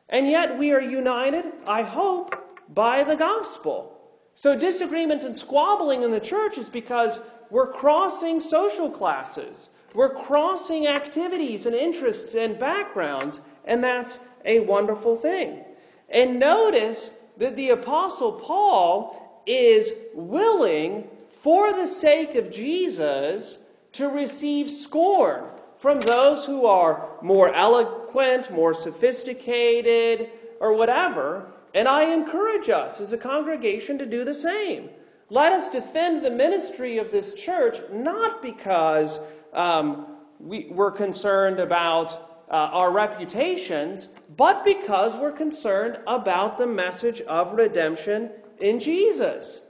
And 0.09 0.29
yet 0.29 0.59
we 0.59 0.73
are 0.73 0.81
united, 0.81 1.45
I 1.67 1.83
hope, 1.83 2.37
by 2.69 3.05
the 3.05 3.17
gospel. 3.17 3.97
So 4.35 4.59
disagreement 4.59 5.23
and 5.23 5.37
squabbling 5.37 6.03
in 6.03 6.11
the 6.11 6.21
church 6.21 6.59
is 6.59 6.69
because 6.69 7.21
we're 7.51 7.73
crossing 7.73 8.41
social 8.41 8.91
classes. 8.91 9.71
We're 9.95 10.15
crossing 10.15 10.87
activities 10.87 11.67
and 11.67 11.75
interests 11.75 12.35
and 12.35 12.59
backgrounds, 12.59 13.41
and 13.65 13.83
that's 13.83 14.19
a 14.45 14.61
wonderful 14.61 15.17
thing. 15.17 15.65
And 16.09 16.39
notice 16.39 17.13
that 17.39 17.57
the 17.57 17.71
Apostle 17.71 18.33
Paul 18.33 19.43
is 19.47 19.93
willing, 20.15 21.09
for 21.43 21.73
the 21.73 21.87
sake 21.87 22.35
of 22.35 22.53
Jesus, 22.53 23.59
to 23.93 24.09
receive 24.09 24.71
scorn 24.71 25.45
from 25.77 26.01
those 26.01 26.45
who 26.45 26.67
are 26.67 27.09
more 27.23 27.55
eloquent, 27.55 28.51
more 28.53 28.75
sophisticated, 28.75 30.31
or 30.61 30.75
whatever. 30.75 31.51
And 31.75 31.89
I 31.89 32.13
encourage 32.13 32.69
us 32.69 33.01
as 33.01 33.13
a 33.13 33.19
congregation 33.19 33.99
to 33.99 34.07
do 34.07 34.25
the 34.25 34.35
same. 34.35 34.91
Let 35.31 35.53
us 35.53 35.71
defend 35.71 36.25
the 36.25 36.31
ministry 36.31 36.99
of 36.99 37.11
this 37.11 37.35
church 37.35 37.79
not 37.93 38.43
because 38.43 39.21
um, 39.53 40.17
we, 40.39 40.67
we're 40.71 40.91
concerned 40.91 41.61
about 41.61 42.13
uh, 42.51 42.55
our 42.55 42.91
reputations, 42.91 44.09
but 44.37 44.65
because 44.65 45.17
we're 45.17 45.33
concerned 45.33 45.99
about 46.07 46.59
the 46.59 46.67
message 46.67 47.21
of 47.23 47.55
redemption 47.55 48.31
in 48.59 48.81
Jesus. 48.81 49.63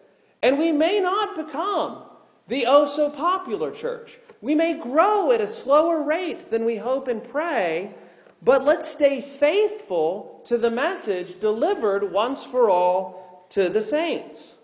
And 0.43 0.59
we 0.59 0.73
may 0.73 0.99
not 0.99 1.37
become 1.37 2.05
the 2.51 2.67
oh 2.67 2.85
so 2.85 3.09
popular 3.09 3.71
church. 3.71 4.19
We 4.41 4.57
may 4.57 4.75
grow 4.75 5.31
at 5.31 5.41
a 5.41 5.47
slower 5.47 6.03
rate 6.03 6.51
than 6.51 6.65
we 6.65 6.79
hope 6.79 7.07
and 7.07 7.23
pray, 7.23 7.95
but 8.43 8.65
let's 8.65 8.89
stay 8.89 9.21
faithful 9.21 10.43
to 10.47 10.59
the 10.59 10.71
message 10.71 11.39
delivered 11.39 12.13
once 12.13 12.43
for 12.43 12.69
all 12.69 13.47
to 13.51 13.69
the 13.69 13.83
saints. 13.83 14.55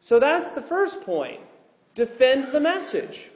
So 0.00 0.20
that's 0.20 0.52
the 0.52 0.62
first 0.62 1.00
point. 1.00 1.40
Defend 1.96 2.52
the 2.52 2.60
message. 2.60 3.30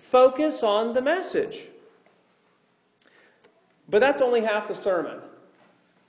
Focus 0.00 0.62
on 0.62 0.94
the 0.94 1.02
message. 1.02 1.58
But 3.86 3.98
that's 3.98 4.22
only 4.22 4.40
half 4.40 4.66
the 4.66 4.74
sermon. 4.74 5.18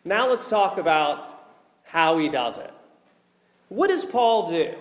Now 0.05 0.29
let's 0.29 0.47
talk 0.47 0.77
about 0.77 1.43
how 1.83 2.19
he 2.19 2.29
does 2.29 2.57
it. 2.57 2.71
What 3.67 3.87
does 3.87 4.05
Paul 4.05 4.49
do 4.49 4.75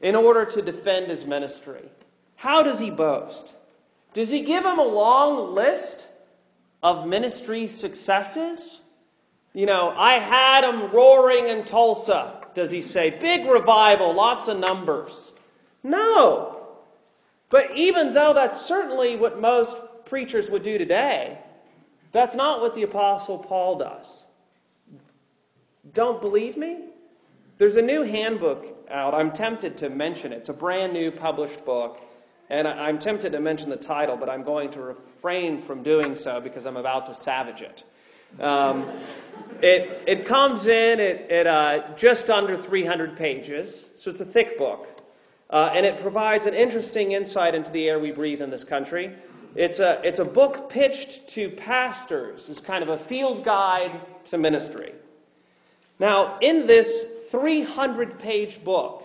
in 0.00 0.14
order 0.14 0.44
to 0.44 0.62
defend 0.62 1.08
his 1.08 1.24
ministry? 1.24 1.88
How 2.36 2.62
does 2.62 2.78
he 2.78 2.90
boast? 2.90 3.54
Does 4.12 4.30
he 4.30 4.42
give 4.42 4.64
him 4.64 4.78
a 4.78 4.84
long 4.84 5.54
list 5.54 6.06
of 6.82 7.06
ministry 7.06 7.66
successes? 7.66 8.80
You 9.52 9.66
know, 9.66 9.94
I 9.96 10.14
had 10.14 10.64
him 10.64 10.90
roaring 10.90 11.48
in 11.48 11.64
Tulsa, 11.64 12.44
does 12.54 12.70
he 12.70 12.82
say? 12.82 13.10
Big 13.10 13.46
revival, 13.46 14.14
lots 14.14 14.48
of 14.48 14.58
numbers. 14.58 15.32
No. 15.82 16.60
But 17.50 17.76
even 17.76 18.14
though 18.14 18.34
that's 18.34 18.60
certainly 18.60 19.16
what 19.16 19.40
most 19.40 19.76
preachers 20.04 20.50
would 20.50 20.62
do 20.62 20.76
today, 20.76 21.38
that's 22.12 22.34
not 22.34 22.60
what 22.60 22.74
the 22.74 22.82
Apostle 22.82 23.38
Paul 23.38 23.78
does. 23.78 24.24
Don't 25.92 26.20
believe 26.20 26.56
me? 26.56 26.90
There's 27.56 27.76
a 27.76 27.82
new 27.82 28.02
handbook 28.02 28.66
out. 28.90 29.14
I'm 29.14 29.30
tempted 29.30 29.78
to 29.78 29.88
mention 29.88 30.32
it. 30.32 30.38
It's 30.38 30.48
a 30.48 30.54
brand 30.54 30.92
new 30.92 31.10
published 31.10 31.64
book. 31.64 32.00
And 32.50 32.68
I'm 32.68 32.98
tempted 32.98 33.32
to 33.32 33.40
mention 33.40 33.70
the 33.70 33.76
title, 33.76 34.16
but 34.16 34.28
I'm 34.28 34.42
going 34.42 34.70
to 34.72 34.80
refrain 34.80 35.62
from 35.62 35.82
doing 35.82 36.14
so 36.14 36.40
because 36.40 36.66
I'm 36.66 36.76
about 36.76 37.06
to 37.06 37.14
savage 37.14 37.62
it. 37.62 37.84
Um, 38.40 38.90
it, 39.62 40.02
it 40.06 40.26
comes 40.26 40.66
in 40.66 41.00
at, 41.00 41.30
at 41.30 41.46
uh, 41.46 41.94
just 41.96 42.28
under 42.28 42.60
300 42.60 43.16
pages, 43.16 43.86
so 43.96 44.10
it's 44.10 44.20
a 44.20 44.26
thick 44.26 44.58
book. 44.58 44.88
Uh, 45.48 45.70
and 45.72 45.86
it 45.86 46.00
provides 46.00 46.46
an 46.46 46.54
interesting 46.54 47.12
insight 47.12 47.54
into 47.54 47.70
the 47.70 47.88
air 47.88 47.98
we 47.98 48.10
breathe 48.10 48.42
in 48.42 48.50
this 48.50 48.64
country. 48.64 49.14
It's 49.54 49.78
a, 49.78 50.00
it's 50.02 50.18
a 50.18 50.24
book 50.24 50.68
pitched 50.68 51.28
to 51.28 51.48
pastors 51.48 52.48
as 52.48 52.60
kind 52.60 52.82
of 52.82 52.88
a 52.88 52.98
field 52.98 53.44
guide 53.44 54.00
to 54.24 54.38
ministry. 54.38 54.92
Now, 55.98 56.38
in 56.40 56.66
this 56.66 57.06
300 57.34 58.20
page 58.20 58.62
book, 58.62 59.02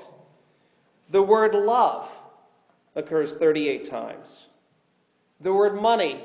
the 1.09 1.21
word 1.21 1.55
love 1.55 2.07
occurs 2.95 3.33
38 3.33 3.89
times. 3.89 4.45
The 5.41 5.51
word 5.51 5.81
money 5.81 6.23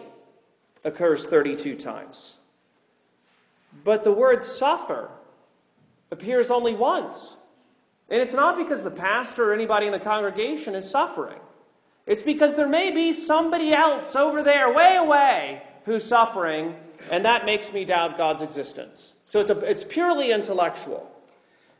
occurs 0.85 1.25
32 1.25 1.77
times. 1.77 2.35
But 3.85 4.05
the 4.05 4.13
word 4.13 4.45
suffer 4.45 5.09
appears 6.11 6.51
only 6.51 6.75
once. 6.75 7.39
And 8.11 8.21
it's 8.21 8.35
not 8.35 8.59
because 8.59 8.83
the 8.83 8.91
pastor 8.91 9.51
or 9.51 9.55
anybody 9.55 9.87
in 9.87 9.93
the 9.93 9.99
congregation 9.99 10.75
is 10.75 10.89
suffering. 10.89 11.41
It's 12.07 12.21
because 12.21 12.55
there 12.55 12.69
may 12.69 12.91
be 12.91 13.15
somebody 13.15 13.73
else 13.73 14.15
over 14.15 14.43
there, 14.43 14.71
way 14.75 14.97
away, 14.97 15.63
who's 15.87 16.05
suffering, 16.05 16.77
and 17.11 17.25
that 17.25 17.47
makes 17.47 17.73
me 17.73 17.87
doubt 17.87 18.19
God's 18.19 18.43
existence. 18.43 19.15
So 19.25 19.41
it's, 19.41 19.51
a, 19.51 19.59
it's 19.61 19.85
purely 19.85 20.33
intellectual. 20.33 21.11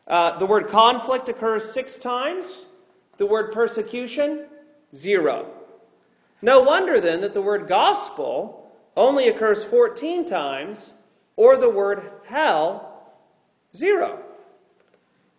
Uh, 0.07 0.39
the 0.39 0.47
word 0.47 0.69
conflict 0.69 1.29
occurs 1.29 1.73
six 1.73 1.97
times. 1.97 2.67
The 3.17 3.27
word 3.27 3.53
persecution, 3.53 4.47
zero. 4.97 5.47
No 6.43 6.61
wonder 6.61 7.01
then 7.01 7.21
that 7.23 7.33
the 7.33 7.43
word 7.43 7.67
gospel 7.67 8.71
only 8.97 9.29
occurs 9.29 9.65
14 9.65 10.27
times 10.27 10.93
or 11.37 11.57
the 11.57 11.71
word 11.71 12.11
hell, 12.27 13.13
zero. 13.75 14.21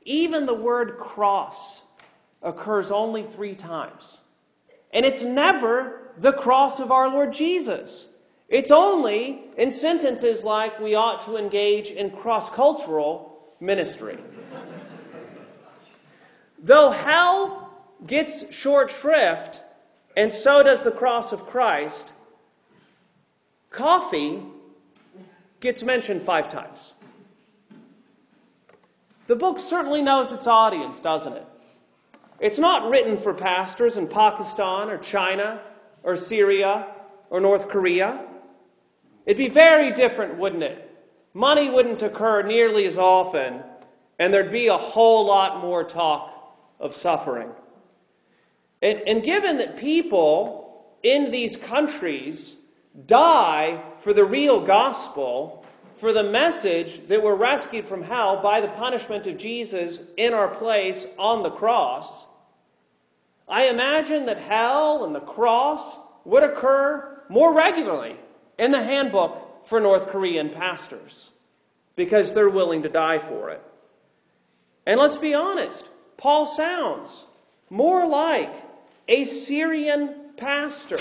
Even 0.04 0.46
the 0.46 0.54
word 0.54 0.98
cross 0.98 1.82
occurs 2.42 2.92
only 2.92 3.24
three 3.24 3.56
times. 3.56 4.20
And 4.94 5.06
it's 5.06 5.24
never 5.24 6.12
the 6.18 6.34
cross 6.34 6.80
of 6.80 6.92
our 6.92 7.10
Lord 7.10 7.34
Jesus. 7.34 8.08
It's 8.48 8.72
only 8.72 9.42
in 9.58 9.72
sentences 9.72 10.44
like 10.44 10.80
we 10.80 10.96
ought 10.96 11.26
to 11.26 11.38
engage 11.38 11.90
in 11.90 12.12
cross 12.12 12.50
cultural 12.50 13.35
ministry. 13.60 14.18
Though 16.62 16.92
hell 16.92 17.74
gets 18.06 18.52
short 18.54 18.90
shrift, 18.90 19.62
and 20.18 20.32
so 20.32 20.64
does 20.64 20.84
the 20.84 20.92
cross 20.92 21.32
of 21.32 21.46
Christ, 21.46 22.14
coffee 23.70 24.42
gets 25.60 25.84
mentioned 25.84 26.24
five 26.24 26.50
times. 26.50 26.94
The 29.28 29.36
book 29.36 29.60
certainly 29.60 30.02
knows 30.02 30.32
its 30.32 30.48
audience, 30.48 31.00
doesn't 31.00 31.34
it? 31.34 31.46
It's 32.40 32.60
not 32.60 32.90
written 32.90 33.18
for 33.18 33.34
pastors 33.34 33.98
in 33.98 34.08
Pakistan 34.08 34.90
or 34.90 34.98
China 34.98 35.62
or 36.04 36.16
Syria 36.16 36.88
or 37.30 37.40
North 37.40 37.70
Korea. 37.70 38.24
It'd 39.26 39.38
be 39.38 39.50
very 39.50 39.92
different, 39.92 40.38
wouldn't 40.38 40.64
it? 40.64 40.95
Money 41.36 41.70
wouldn't 41.70 42.02
occur 42.02 42.44
nearly 42.44 42.86
as 42.86 42.98
often, 42.98 43.62
and 44.18 44.34
there'd 44.34 44.50
be 44.50 44.68
a 44.68 44.78
whole 44.78 45.26
lot 45.26 45.60
more 45.62 45.84
talk 45.84 46.32
of 46.80 46.96
suffering. 46.96 47.50
And, 48.82 49.00
and 49.06 49.22
given 49.22 49.58
that 49.58 49.78
people 49.78 50.86
in 51.04 51.32
these 51.32 51.58
countries 51.58 52.56
die 53.06 53.84
for 54.00 54.14
the 54.14 54.24
real 54.24 54.62
gospel, 54.62 55.66
for 55.98 56.14
the 56.14 56.24
message 56.24 57.06
that 57.10 57.22
we're 57.22 57.36
rescued 57.36 57.86
from 57.86 58.02
hell 58.02 58.42
by 58.42 58.62
the 58.62 58.70
punishment 58.70 59.28
of 59.28 59.38
Jesus 59.38 60.00
in 60.16 60.34
our 60.34 60.48
place 60.48 61.06
on 61.20 61.44
the 61.44 61.52
cross, 61.52 62.28
I 63.46 63.66
imagine 63.66 64.26
that 64.28 64.38
hell 64.38 65.04
and 65.04 65.14
the 65.14 65.20
cross 65.20 65.98
would 66.24 66.44
occur 66.44 67.24
more 67.28 67.54
regularly 67.54 68.16
in 68.58 68.72
the 68.72 68.82
handbook 68.82 69.45
for 69.66 69.80
North 69.80 70.08
Korean 70.08 70.50
pastors 70.50 71.32
because 71.96 72.34
they're 72.34 72.50
willing 72.50 72.84
to 72.84 72.90
die 72.90 73.20
for 73.20 73.50
it. 73.50 73.62
And 74.86 75.00
let's 75.00 75.18
be 75.18 75.34
honest, 75.34 75.90
Paul 76.18 76.46
sounds 76.46 77.26
more 77.70 78.08
like 78.08 78.54
a 79.08 79.26
Syrian 79.26 80.16
pastor 80.38 81.00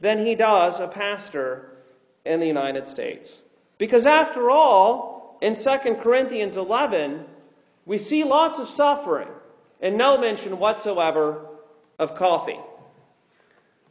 than 0.00 0.24
he 0.26 0.34
does 0.34 0.80
a 0.80 0.88
pastor 0.88 1.76
in 2.24 2.40
the 2.40 2.46
United 2.46 2.88
States. 2.88 3.40
Because 3.78 4.06
after 4.06 4.50
all, 4.50 5.38
in 5.40 5.54
2 5.54 5.96
Corinthians 6.02 6.56
11, 6.56 7.24
we 7.86 7.98
see 7.98 8.24
lots 8.24 8.58
of 8.58 8.68
suffering 8.68 9.28
and 9.80 9.96
no 9.96 10.16
mention 10.16 10.58
whatsoever 10.58 11.46
of 11.98 12.16
coffee. 12.16 12.58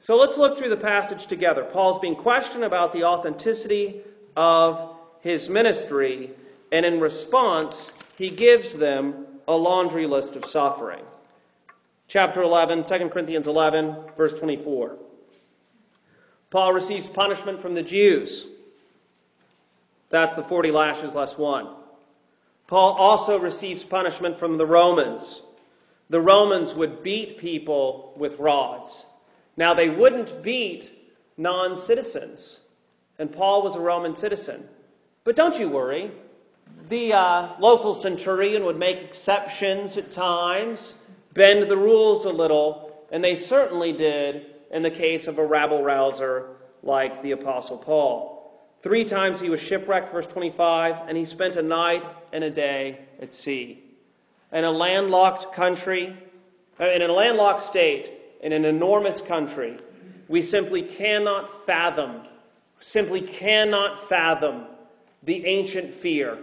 So 0.03 0.17
let's 0.17 0.37
look 0.37 0.57
through 0.57 0.67
the 0.67 0.75
passage 0.75 1.27
together. 1.27 1.63
Paul's 1.63 2.01
being 2.01 2.17
questioned 2.17 2.65
about 2.65 2.91
the 2.91 3.05
authenticity 3.05 4.01
of 4.35 4.97
his 5.21 5.47
ministry, 5.47 6.31
and 6.73 6.85
in 6.85 6.99
response, 6.99 7.93
he 8.17 8.29
gives 8.29 8.75
them 8.75 9.25
a 9.47 9.55
laundry 9.55 10.05
list 10.05 10.35
of 10.35 10.43
suffering. 10.43 11.05
Chapter 12.09 12.41
11, 12.41 12.83
2 12.83 13.09
Corinthians 13.11 13.47
11, 13.47 13.95
verse 14.17 14.37
24. 14.37 14.97
Paul 16.49 16.73
receives 16.73 17.07
punishment 17.07 17.61
from 17.61 17.73
the 17.73 17.81
Jews. 17.81 18.45
That's 20.09 20.33
the 20.33 20.43
40 20.43 20.71
lashes 20.71 21.15
less 21.15 21.37
one. 21.37 21.69
Paul 22.67 22.91
also 22.91 23.39
receives 23.39 23.85
punishment 23.85 24.35
from 24.35 24.57
the 24.57 24.65
Romans. 24.65 25.43
The 26.09 26.19
Romans 26.19 26.73
would 26.73 27.03
beat 27.03 27.37
people 27.37 28.11
with 28.17 28.37
rods. 28.37 29.05
Now, 29.55 29.73
they 29.73 29.89
wouldn't 29.89 30.41
beat 30.41 30.91
non 31.37 31.75
citizens, 31.75 32.59
and 33.19 33.31
Paul 33.31 33.61
was 33.61 33.75
a 33.75 33.79
Roman 33.79 34.13
citizen. 34.13 34.67
But 35.23 35.35
don't 35.35 35.57
you 35.57 35.69
worry. 35.69 36.11
The 36.89 37.13
uh, 37.13 37.49
local 37.59 37.93
centurion 37.93 38.65
would 38.65 38.77
make 38.77 38.97
exceptions 38.97 39.97
at 39.97 40.11
times, 40.11 40.95
bend 41.33 41.69
the 41.69 41.77
rules 41.77 42.25
a 42.25 42.31
little, 42.31 43.05
and 43.11 43.23
they 43.23 43.35
certainly 43.35 43.93
did 43.93 44.47
in 44.71 44.81
the 44.81 44.91
case 44.91 45.27
of 45.27 45.37
a 45.37 45.45
rabble 45.45 45.83
rouser 45.83 46.47
like 46.81 47.21
the 47.21 47.31
Apostle 47.31 47.77
Paul. 47.77 48.33
Three 48.81 49.05
times 49.05 49.39
he 49.39 49.49
was 49.49 49.61
shipwrecked, 49.61 50.11
verse 50.11 50.27
25, 50.27 51.07
and 51.07 51.17
he 51.17 51.23
spent 51.23 51.55
a 51.55 51.61
night 51.61 52.03
and 52.33 52.43
a 52.43 52.49
day 52.49 52.99
at 53.21 53.33
sea. 53.33 53.81
In 54.51 54.65
a 54.65 54.71
landlocked 54.71 55.55
country, 55.55 56.17
uh, 56.79 56.89
in 56.89 57.01
a 57.01 57.07
landlocked 57.07 57.65
state, 57.65 58.11
in 58.43 58.51
an 58.51 58.65
enormous 58.65 59.21
country, 59.21 59.79
we 60.27 60.41
simply 60.41 60.81
cannot 60.81 61.65
fathom, 61.65 62.21
simply 62.79 63.21
cannot 63.21 64.09
fathom 64.09 64.65
the 65.23 65.45
ancient 65.45 65.93
fear 65.93 66.37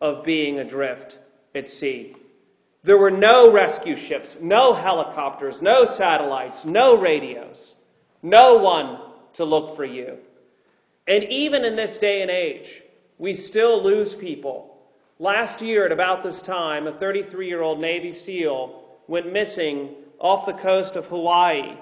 of 0.00 0.24
being 0.24 0.58
adrift 0.58 1.18
at 1.54 1.68
sea. 1.68 2.16
There 2.82 2.96
were 2.96 3.10
no 3.10 3.52
rescue 3.52 3.96
ships, 3.96 4.38
no 4.40 4.72
helicopters, 4.72 5.60
no 5.60 5.84
satellites, 5.84 6.64
no 6.64 6.96
radios, 6.96 7.74
no 8.22 8.56
one 8.56 8.98
to 9.34 9.44
look 9.44 9.76
for 9.76 9.84
you. 9.84 10.18
And 11.06 11.24
even 11.24 11.64
in 11.66 11.76
this 11.76 11.98
day 11.98 12.22
and 12.22 12.30
age, 12.30 12.82
we 13.18 13.34
still 13.34 13.82
lose 13.82 14.14
people. 14.14 14.78
Last 15.18 15.60
year, 15.60 15.84
at 15.84 15.92
about 15.92 16.22
this 16.22 16.40
time, 16.40 16.86
a 16.86 16.92
33 16.92 17.46
year 17.46 17.60
old 17.60 17.80
Navy 17.80 18.12
SEAL 18.12 18.82
went 19.06 19.30
missing 19.30 19.94
off 20.24 20.46
the 20.46 20.54
coast 20.54 20.96
of 20.96 21.06
Hawaii. 21.06 21.76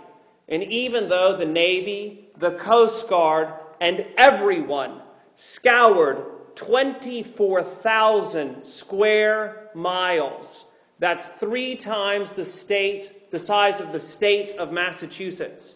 And 0.48 0.62
even 0.64 1.08
though 1.08 1.34
the 1.36 1.46
Navy, 1.46 2.28
the 2.36 2.50
Coast 2.50 3.08
Guard, 3.08 3.54
and 3.80 4.04
everyone 4.18 5.00
scoured 5.36 6.26
24,000 6.56 8.66
square 8.66 9.70
miles 9.74 10.66
that's 11.02 11.26
three 11.26 11.74
times 11.74 12.32
the 12.32 12.44
state, 12.44 13.32
the 13.32 13.38
size 13.40 13.80
of 13.80 13.90
the 13.90 13.98
state 13.98 14.52
of 14.52 14.70
Massachusetts. 14.70 15.74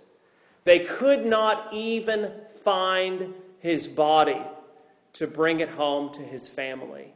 They 0.62 0.79
could 0.79 1.26
not 1.26 1.74
even 1.74 2.31
find 2.62 3.35
his 3.59 3.88
body. 3.88 4.40
to 5.14 5.26
bring 5.26 5.61
it 5.61 5.70
home 5.70 6.12
to 6.12 6.20
his 6.20 6.46
family. 6.46 7.14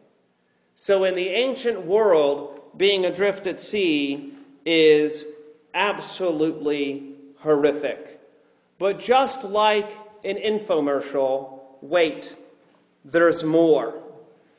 So, 0.75 1.05
in 1.05 1.15
the 1.15 1.29
ancient 1.29 1.85
world, 1.85 2.63
being 2.79 3.05
adrift 3.05 3.47
at 3.47 3.61
sea 3.61 4.33
is 4.65 5.27
absolutely 5.75 7.15
horrific. 7.39 8.21
But 8.79 8.99
just 8.99 9.45
like 9.45 9.91
an 10.25 10.37
infomercial, 10.37 11.61
wait, 11.81 12.35
there's 13.05 13.45
more. 13.45 14.03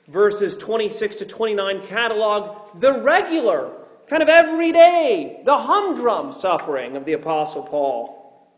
Verses 0.07 0.57
26 0.57 1.17
to 1.17 1.25
29 1.25 1.87
catalog 1.87 2.79
the 2.79 3.01
regular, 3.01 3.71
kind 4.07 4.23
of 4.23 4.29
everyday, 4.29 5.41
the 5.45 5.57
humdrum 5.57 6.33
suffering 6.33 6.95
of 6.95 7.05
the 7.05 7.13
Apostle 7.13 7.63
Paul. 7.63 8.49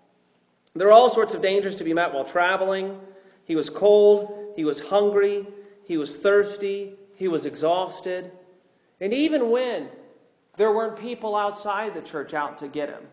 There 0.76 0.88
are 0.88 0.92
all 0.92 1.10
sorts 1.10 1.34
of 1.34 1.42
dangers 1.42 1.76
to 1.78 1.84
be 1.84 1.94
met 1.94 2.14
while 2.14 2.26
traveling. 2.26 3.00
He 3.46 3.56
was 3.56 3.70
cold, 3.70 4.54
he 4.56 4.66
was 4.66 4.80
hungry, 4.80 5.46
he 5.86 5.98
was 5.98 6.16
thirsty, 6.16 6.94
he 7.16 7.28
was 7.28 7.46
exhausted. 7.46 8.32
And 9.00 9.14
even 9.14 9.52
when 9.52 9.90
there 10.58 10.72
weren't 10.72 11.00
people 11.00 11.36
outside 11.36 11.94
the 11.94 12.02
church 12.02 12.34
out 12.34 12.58
to 12.60 12.68
get 12.68 12.90
him, 12.90 13.04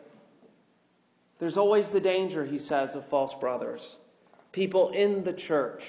there's 1.40 1.56
always 1.56 1.88
the 1.88 2.00
danger, 2.00 2.44
he 2.44 2.58
says, 2.58 2.94
of 2.94 3.08
false 3.08 3.32
brothers. 3.34 3.96
People 4.52 4.90
in 4.90 5.24
the 5.24 5.32
church 5.32 5.82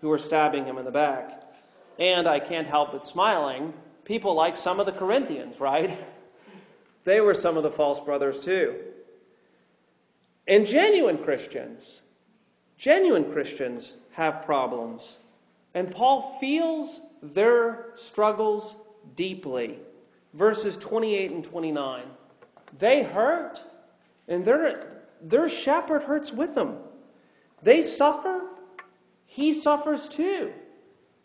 who 0.00 0.10
are 0.12 0.18
stabbing 0.18 0.64
him 0.64 0.78
in 0.78 0.84
the 0.84 0.92
back. 0.92 1.42
And 1.98 2.28
I 2.28 2.38
can't 2.38 2.66
help 2.66 2.92
but 2.92 3.04
smiling. 3.04 3.74
People 4.04 4.34
like 4.34 4.56
some 4.56 4.78
of 4.78 4.86
the 4.86 4.92
Corinthians, 4.92 5.60
right? 5.60 5.98
They 7.04 7.20
were 7.20 7.34
some 7.34 7.56
of 7.56 7.64
the 7.64 7.70
false 7.72 7.98
brothers 7.98 8.38
too. 8.38 8.76
And 10.46 10.64
genuine 10.64 11.18
Christians, 11.18 12.02
genuine 12.78 13.32
Christians 13.32 13.94
have 14.12 14.44
problems. 14.46 15.18
And 15.74 15.90
Paul 15.90 16.36
feels 16.38 17.00
their 17.20 17.86
struggles 17.94 18.76
deeply. 19.16 19.80
Verses 20.34 20.76
28 20.76 21.30
and 21.30 21.44
29. 21.44 22.04
They 22.78 23.02
hurt, 23.02 23.62
and 24.28 24.44
their, 24.44 25.02
their 25.20 25.48
shepherd 25.48 26.04
hurts 26.04 26.32
with 26.32 26.54
them. 26.54 26.78
They 27.62 27.82
suffer, 27.82 28.42
he 29.26 29.52
suffers 29.52 30.08
too. 30.08 30.52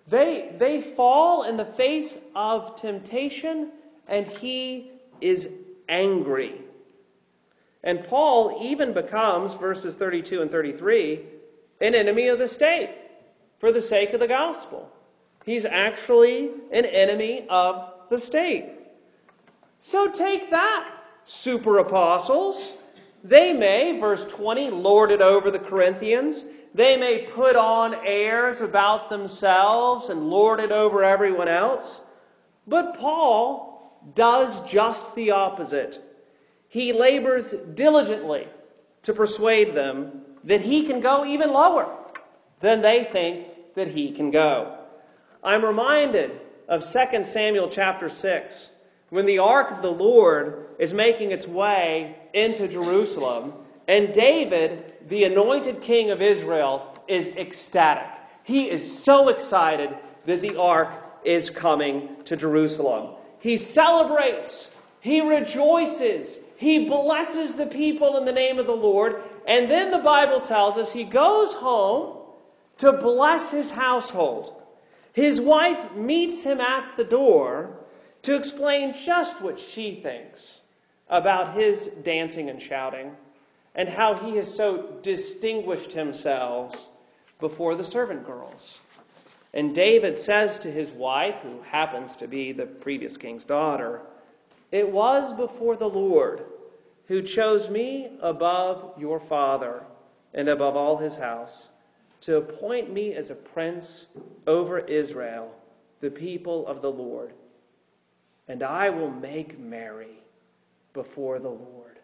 They, 0.07 0.55
they 0.57 0.81
fall 0.81 1.43
in 1.43 1.57
the 1.57 1.65
face 1.65 2.17
of 2.35 2.75
temptation, 2.75 3.71
and 4.07 4.27
he 4.27 4.91
is 5.19 5.49
angry. 5.89 6.61
And 7.83 8.03
Paul 8.05 8.59
even 8.61 8.93
becomes, 8.93 9.53
verses 9.53 9.95
32 9.95 10.41
and 10.41 10.51
33, 10.51 11.21
an 11.81 11.95
enemy 11.95 12.27
of 12.27 12.39
the 12.39 12.47
state 12.47 12.89
for 13.59 13.71
the 13.71 13.81
sake 13.81 14.13
of 14.13 14.19
the 14.19 14.27
gospel. 14.27 14.91
He's 15.45 15.65
actually 15.65 16.51
an 16.71 16.85
enemy 16.85 17.45
of 17.49 17.93
the 18.09 18.19
state. 18.19 18.76
So 19.79 20.11
take 20.11 20.51
that, 20.51 20.89
super 21.23 21.77
apostles. 21.77 22.73
They 23.23 23.53
may, 23.53 23.99
verse 23.99 24.25
20, 24.25 24.69
lord 24.69 25.11
it 25.11 25.21
over 25.21 25.51
the 25.51 25.59
Corinthians. 25.59 26.45
They 26.73 26.97
may 26.97 27.19
put 27.19 27.55
on 27.55 27.95
airs 28.05 28.61
about 28.61 29.09
themselves 29.09 30.09
and 30.09 30.29
lord 30.29 30.59
it 30.59 30.71
over 30.71 31.03
everyone 31.03 31.47
else. 31.47 32.01
But 32.67 32.97
Paul 32.97 34.01
does 34.13 34.59
just 34.69 35.15
the 35.15 35.31
opposite. 35.31 36.03
He 36.67 36.93
labors 36.93 37.53
diligently 37.73 38.47
to 39.03 39.13
persuade 39.13 39.73
them 39.73 40.21
that 40.43 40.61
he 40.61 40.85
can 40.85 40.99
go 40.99 41.25
even 41.25 41.51
lower 41.51 41.93
than 42.59 42.81
they 42.81 43.03
think 43.05 43.47
that 43.75 43.89
he 43.89 44.11
can 44.11 44.31
go. 44.31 44.77
I'm 45.43 45.63
reminded 45.63 46.39
of 46.67 46.83
2 46.83 47.23
Samuel 47.23 47.69
chapter 47.69 48.09
6 48.09 48.71
when 49.09 49.25
the 49.25 49.39
ark 49.39 49.71
of 49.71 49.81
the 49.81 49.91
Lord 49.91 50.67
is 50.79 50.93
making 50.93 51.31
its 51.31 51.47
way 51.47 52.17
into 52.33 52.67
Jerusalem 52.67 53.53
and 53.87 54.13
David, 54.13 54.93
the 55.07 55.23
anointed 55.23 55.81
king 55.81 56.11
of 56.11 56.21
Israel, 56.21 56.93
is 57.07 57.27
ecstatic. 57.27 58.07
He 58.43 58.69
is 58.69 59.03
so 59.03 59.29
excited 59.29 59.95
that 60.25 60.41
the 60.41 60.57
ark 60.57 60.89
is 61.23 61.49
coming 61.49 62.09
to 62.25 62.35
Jerusalem. 62.35 63.15
He 63.39 63.55
celebrates, 63.57 64.71
he 64.99 65.21
rejoices, 65.21 66.39
he 66.57 66.85
blesses 66.85 67.55
the 67.55 67.67
people 67.67 68.17
in 68.17 68.25
the 68.25 68.31
name 68.31 68.59
of 68.59 68.67
the 68.67 68.75
Lord. 68.75 69.21
And 69.47 69.69
then 69.69 69.91
the 69.91 69.99
Bible 69.99 70.41
tells 70.41 70.77
us 70.77 70.91
he 70.91 71.03
goes 71.03 71.53
home 71.53 72.17
to 72.79 72.91
bless 72.91 73.51
his 73.51 73.71
household. 73.71 74.53
His 75.13 75.39
wife 75.39 75.93
meets 75.93 76.43
him 76.43 76.59
at 76.59 76.97
the 76.97 77.03
door 77.03 77.76
to 78.27 78.35
explain 78.35 78.93
just 78.93 79.41
what 79.41 79.57
she 79.57 80.01
thinks 80.03 80.59
about 81.07 81.53
his 81.53 81.87
dancing 82.03 82.49
and 82.49 82.61
shouting 82.61 83.15
and 83.73 83.87
how 83.87 84.15
he 84.15 84.35
has 84.35 84.53
so 84.53 84.99
distinguished 85.01 85.93
himself 85.93 86.89
before 87.39 87.73
the 87.73 87.85
servant 87.85 88.25
girls. 88.25 88.81
And 89.53 89.73
David 89.73 90.17
says 90.17 90.59
to 90.59 90.69
his 90.69 90.91
wife, 90.91 91.35
who 91.41 91.61
happens 91.61 92.17
to 92.17 92.27
be 92.27 92.51
the 92.51 92.65
previous 92.65 93.15
king's 93.15 93.45
daughter, 93.45 94.01
it 94.73 94.91
was 94.91 95.31
before 95.31 95.77
the 95.77 95.89
Lord 95.89 96.43
who 97.07 97.21
chose 97.21 97.69
me 97.69 98.09
above 98.21 98.91
your 98.97 99.21
father 99.21 99.83
and 100.33 100.49
above 100.49 100.75
all 100.75 100.97
his 100.97 101.15
house 101.15 101.69
to 102.19 102.35
appoint 102.35 102.91
me 102.91 103.13
as 103.13 103.29
a 103.29 103.35
prince 103.35 104.07
over 104.45 104.79
Israel, 104.79 105.55
the 106.01 106.11
people 106.11 106.67
of 106.67 106.81
the 106.81 106.91
Lord. 106.91 107.31
And 108.47 108.63
I 108.63 108.89
will 108.89 109.11
make 109.11 109.59
merry 109.59 110.23
before 110.93 111.39
the 111.39 111.49
Lord. 111.49 111.99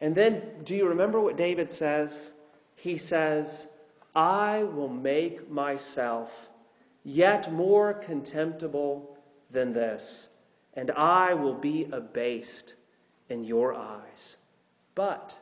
And 0.00 0.14
then, 0.14 0.42
do 0.64 0.76
you 0.76 0.88
remember 0.88 1.20
what 1.20 1.36
David 1.36 1.72
says? 1.72 2.32
He 2.74 2.98
says, 2.98 3.66
I 4.14 4.62
will 4.62 4.88
make 4.88 5.50
myself 5.50 6.30
yet 7.04 7.52
more 7.52 7.94
contemptible 7.94 9.16
than 9.50 9.72
this 9.72 10.28
and 10.76 10.90
I 10.90 11.32
will 11.32 11.54
be 11.54 11.88
abased 11.90 12.74
in 13.30 13.44
your 13.44 13.74
eyes. 13.74 14.36
But 14.94 15.38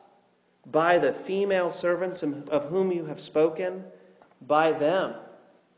by 0.65 0.97
the 0.97 1.13
female 1.13 1.69
servants 1.69 2.23
of 2.23 2.69
whom 2.69 2.91
you 2.91 3.05
have 3.05 3.19
spoken, 3.19 3.83
by 4.41 4.71
them 4.71 5.15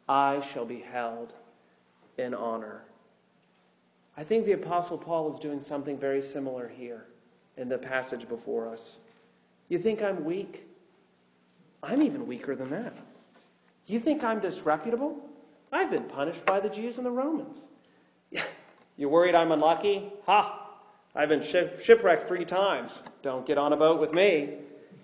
I 0.07 0.39
shall 0.39 0.65
be 0.65 0.81
held 0.81 1.33
in 2.17 2.33
honor. 2.33 2.83
I 4.17 4.23
think 4.23 4.45
the 4.45 4.53
Apostle 4.53 4.97
Paul 4.97 5.31
is 5.33 5.39
doing 5.39 5.61
something 5.61 5.97
very 5.97 6.21
similar 6.21 6.67
here 6.67 7.05
in 7.55 7.69
the 7.69 7.77
passage 7.77 8.27
before 8.27 8.67
us. 8.67 8.97
You 9.69 9.77
think 9.77 10.01
I'm 10.01 10.25
weak? 10.25 10.65
I'm 11.83 12.01
even 12.01 12.25
weaker 12.25 12.55
than 12.55 12.71
that. 12.71 12.93
You 13.85 13.99
think 13.99 14.23
I'm 14.23 14.39
disreputable? 14.39 15.17
I've 15.71 15.91
been 15.91 16.05
punished 16.05 16.45
by 16.45 16.59
the 16.59 16.69
Jews 16.69 16.97
and 16.97 17.05
the 17.05 17.11
Romans. 17.11 17.61
You're 18.97 19.09
worried 19.09 19.35
I'm 19.35 19.51
unlucky? 19.51 20.11
Ha! 20.25 20.63
I've 21.15 21.29
been 21.29 21.43
ship- 21.43 21.83
shipwrecked 21.83 22.27
three 22.27 22.45
times. 22.45 22.93
Don't 23.21 23.45
get 23.45 23.57
on 23.57 23.71
a 23.71 23.77
boat 23.77 23.99
with 23.99 24.13
me. 24.13 24.55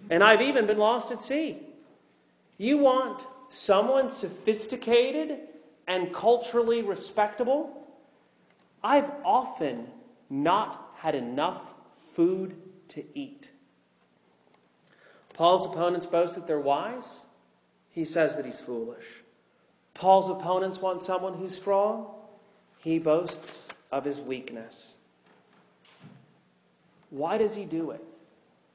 And 0.10 0.23
I've 0.23 0.41
even 0.41 0.65
been 0.65 0.78
lost 0.78 1.12
at 1.12 1.21
sea. 1.21 1.60
You 2.58 2.78
want 2.78 3.26
someone 3.49 4.10
sophisticated 4.10 5.39
and 5.88 6.13
culturally 6.13 6.82
respectable? 6.82 7.83
I've 8.84 9.10
often 9.24 9.88
not 10.30 10.93
had 10.98 11.15
enough 11.15 11.62
food 12.13 12.56
to 12.89 13.04
eat. 13.13 13.52
Paul's 15.34 15.65
opponents 15.65 16.06
boast 16.06 16.36
that 16.36 16.48
they're 16.48 16.60
wise. 16.60 17.22
He 17.89 18.06
says 18.06 18.36
that 18.36 18.46
he's 18.46 18.60
foolish. 18.60 19.06
Paul's 19.93 20.30
opponents 20.30 20.80
want 20.80 21.02
someone 21.02 21.36
who's 21.36 21.56
strong. 21.56 22.08
He 22.80 23.00
boasts 23.00 23.63
of 23.91 24.06
his 24.06 24.19
weakness. 24.19 24.93
Why 27.10 27.38
does 27.38 27.56
he 27.56 27.65
do 27.65 27.91
it? 27.91 28.04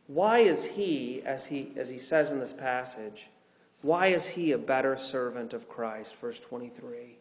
Why 0.07 0.38
is 0.38 0.64
he, 0.64 1.23
as 1.27 1.47
he, 1.47 1.73
as 1.77 1.90
he 1.90 1.99
says 1.99 2.31
in 2.31 2.38
this 2.38 2.53
passage, 2.53 3.27
why 3.83 4.09
is 4.09 4.27
he 4.27 4.53
a 4.53 4.59
better 4.59 4.97
servant 4.97 5.53
of 5.53 5.68
Christ? 5.68 6.14
Verse 6.16 6.40
23. 6.40 7.18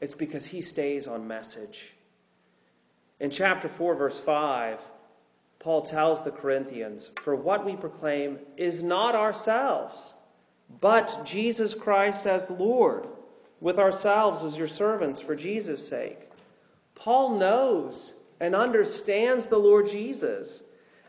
It's 0.00 0.14
because 0.14 0.46
he 0.46 0.62
stays 0.62 1.06
on 1.06 1.26
message. 1.26 1.95
In 3.18 3.30
chapter 3.30 3.68
4, 3.68 3.94
verse 3.94 4.18
5, 4.18 4.80
Paul 5.58 5.82
tells 5.82 6.22
the 6.22 6.30
Corinthians, 6.30 7.10
For 7.22 7.34
what 7.34 7.64
we 7.64 7.76
proclaim 7.76 8.38
is 8.56 8.82
not 8.82 9.14
ourselves, 9.14 10.14
but 10.80 11.24
Jesus 11.24 11.74
Christ 11.74 12.26
as 12.26 12.50
Lord, 12.50 13.06
with 13.60 13.78
ourselves 13.78 14.42
as 14.42 14.56
your 14.56 14.68
servants 14.68 15.20
for 15.20 15.34
Jesus' 15.34 15.86
sake. 15.88 16.30
Paul 16.94 17.38
knows 17.38 18.12
and 18.38 18.54
understands 18.54 19.46
the 19.46 19.58
Lord 19.58 19.88
Jesus. 19.88 20.62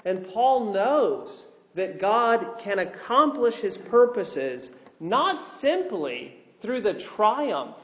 And 0.06 0.28
Paul 0.28 0.72
knows 0.72 1.46
that 1.76 2.00
God 2.00 2.58
can 2.58 2.80
accomplish 2.80 3.56
his 3.56 3.78
purposes 3.78 4.72
not 5.00 5.44
simply 5.44 6.38
through 6.62 6.82
the 6.82 6.94
triumph 6.94 7.78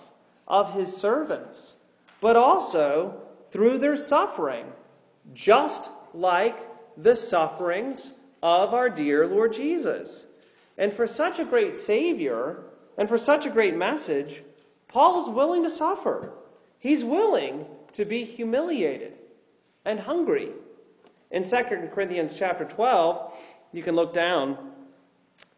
of 0.48 0.74
his 0.74 0.96
servants, 0.96 1.74
but 2.22 2.36
also 2.36 3.23
through 3.54 3.78
their 3.78 3.96
suffering, 3.96 4.66
just 5.34 5.90
like 6.14 6.58
the 6.98 7.16
sufferings 7.16 8.14
of 8.42 8.74
our 8.74 8.90
dear 8.90 9.28
Lord 9.28 9.54
Jesus. 9.54 10.26
And 10.76 10.92
for 10.92 11.06
such 11.06 11.38
a 11.38 11.46
great 11.46 11.78
Savior 11.78 12.64
and 12.98 13.08
for 13.08 13.20
such 13.20 13.46
a 13.46 13.52
great 13.52 13.76
message, 13.76 14.44
Paul 14.88 15.24
is 15.24 15.30
willing 15.30 15.62
to 15.64 15.70
suffer. 15.70 16.34
He's 16.80 17.04
willing 17.04 17.68
to 17.94 18.06
be 18.06 18.26
humiliated 18.26 19.14
and 19.86 20.00
hungry. 20.00 20.50
In 21.30 21.48
2 21.48 21.90
Corinthians 21.94 22.34
chapter 22.36 22.66
12, 22.66 23.34
you 23.72 23.84
can 23.84 23.96
look 23.96 24.14
down. 24.14 24.58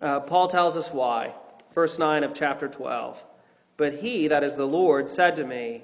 Uh, 0.02 0.20
Paul 0.20 0.50
tells 0.50 0.76
us 0.76 0.90
why. 0.90 1.34
Verse 1.74 1.98
9 1.98 2.26
of 2.26 2.34
chapter 2.34 2.68
12. 2.68 3.24
But 3.78 3.96
he, 3.96 4.28
that 4.28 4.44
is 4.44 4.58
the 4.58 4.68
Lord, 4.68 5.10
said 5.10 5.38
to 5.38 5.46
me, 5.46 5.84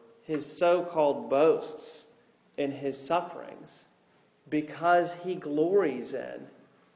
his 0.23 0.45
so 0.45 0.83
called 0.83 1.29
boasts 1.29 2.03
in 2.57 2.71
his 2.71 2.97
sufferings 2.97 3.85
because 4.49 5.15
he 5.23 5.35
glories 5.35 6.13
in, 6.13 6.47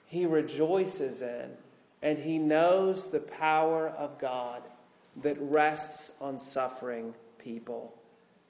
he 0.06 0.26
rejoices 0.26 1.22
in, 1.22 1.50
and 2.02 2.20
he 2.20 2.38
knows 2.38 3.08
the 3.08 3.20
power 3.20 3.90
of 3.90 4.20
God 4.20 4.62
that 5.24 5.38
rests 5.40 6.12
on 6.20 6.38
suffering 6.38 7.14
people. 7.40 7.94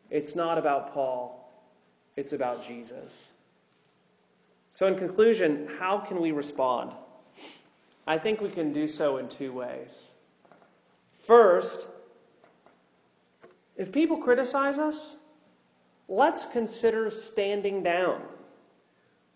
It's 0.10 0.36
not 0.36 0.58
about 0.58 0.94
Paul, 0.94 1.52
it's 2.16 2.34
about 2.34 2.66
Jesus. 2.66 3.30
So, 4.72 4.88
in 4.88 4.96
conclusion, 4.96 5.70
how 5.80 6.00
can 6.00 6.20
we 6.20 6.32
respond? 6.32 6.92
I 8.08 8.18
think 8.18 8.42
we 8.42 8.50
can 8.50 8.74
do 8.74 8.88
so 8.88 9.18
in 9.18 9.30
two 9.30 9.54
ways. 9.54 10.08
First, 11.26 11.88
if 13.76 13.92
people 13.92 14.18
criticize 14.18 14.78
us, 14.78 15.16
let's 16.08 16.46
consider 16.46 17.12
standing 17.12 17.84
down. 17.84 18.22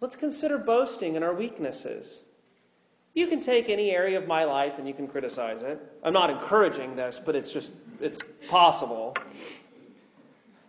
Let's 0.02 0.16
consider 0.16 0.58
boasting 0.58 1.16
in 1.16 1.24
our 1.24 1.34
weaknesses. 1.34 2.22
You 3.14 3.28
can 3.28 3.40
take 3.40 3.70
any 3.70 3.92
area 3.92 4.18
of 4.18 4.28
my 4.28 4.46
life 4.46 4.78
and 4.78 4.88
you 4.88 4.94
can 4.94 5.08
criticize 5.08 5.64
it. 5.64 5.80
I'm 6.04 6.14
not 6.14 6.30
encouraging 6.30 6.96
this, 6.96 7.20
but 7.24 7.36
it's 7.36 7.52
just 7.52 7.72
it's 8.00 8.22
possible. 8.48 9.16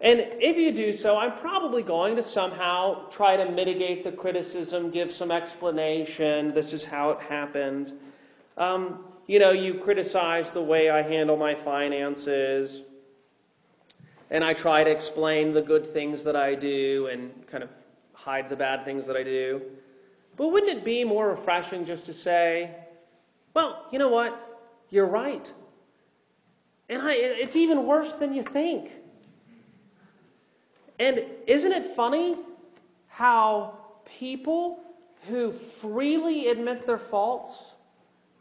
And 0.00 0.20
if 0.40 0.56
you 0.56 0.72
do 0.72 0.92
so, 0.92 1.18
I'm 1.18 1.38
probably 1.38 1.82
going 1.82 2.16
to 2.16 2.22
somehow 2.22 3.08
try 3.10 3.36
to 3.36 3.50
mitigate 3.50 4.02
the 4.02 4.10
criticism, 4.10 4.90
give 4.90 5.12
some 5.12 5.30
explanation. 5.30 6.54
This 6.54 6.72
is 6.72 6.84
how 6.84 7.10
it 7.10 7.20
happened. 7.20 7.92
Um, 8.56 9.04
you 9.26 9.38
know, 9.38 9.50
you 9.50 9.74
criticize 9.74 10.50
the 10.50 10.62
way 10.62 10.88
I 10.88 11.02
handle 11.02 11.36
my 11.36 11.54
finances, 11.54 12.82
and 14.30 14.44
I 14.44 14.54
try 14.54 14.84
to 14.84 14.90
explain 14.90 15.52
the 15.52 15.62
good 15.62 15.92
things 15.92 16.22
that 16.24 16.36
I 16.36 16.54
do 16.54 17.08
and 17.10 17.46
kind 17.48 17.64
of 17.64 17.70
hide 18.12 18.48
the 18.48 18.56
bad 18.56 18.84
things 18.84 19.06
that 19.06 19.16
I 19.16 19.24
do. 19.24 19.60
But 20.36 20.48
wouldn't 20.48 20.70
it 20.70 20.84
be 20.84 21.04
more 21.04 21.30
refreshing 21.30 21.84
just 21.84 22.06
to 22.06 22.14
say, 22.14 22.70
well, 23.54 23.86
you 23.90 23.98
know 23.98 24.08
what? 24.08 24.60
You're 24.88 25.06
right. 25.06 25.52
And 26.88 27.02
I, 27.02 27.14
it's 27.14 27.56
even 27.56 27.86
worse 27.86 28.12
than 28.14 28.32
you 28.32 28.42
think. 28.42 28.90
And 30.98 31.24
isn't 31.46 31.72
it 31.72 31.96
funny 31.96 32.36
how 33.08 33.78
people 34.04 34.80
who 35.28 35.52
freely 35.52 36.48
admit 36.48 36.86
their 36.86 36.98
faults, 36.98 37.74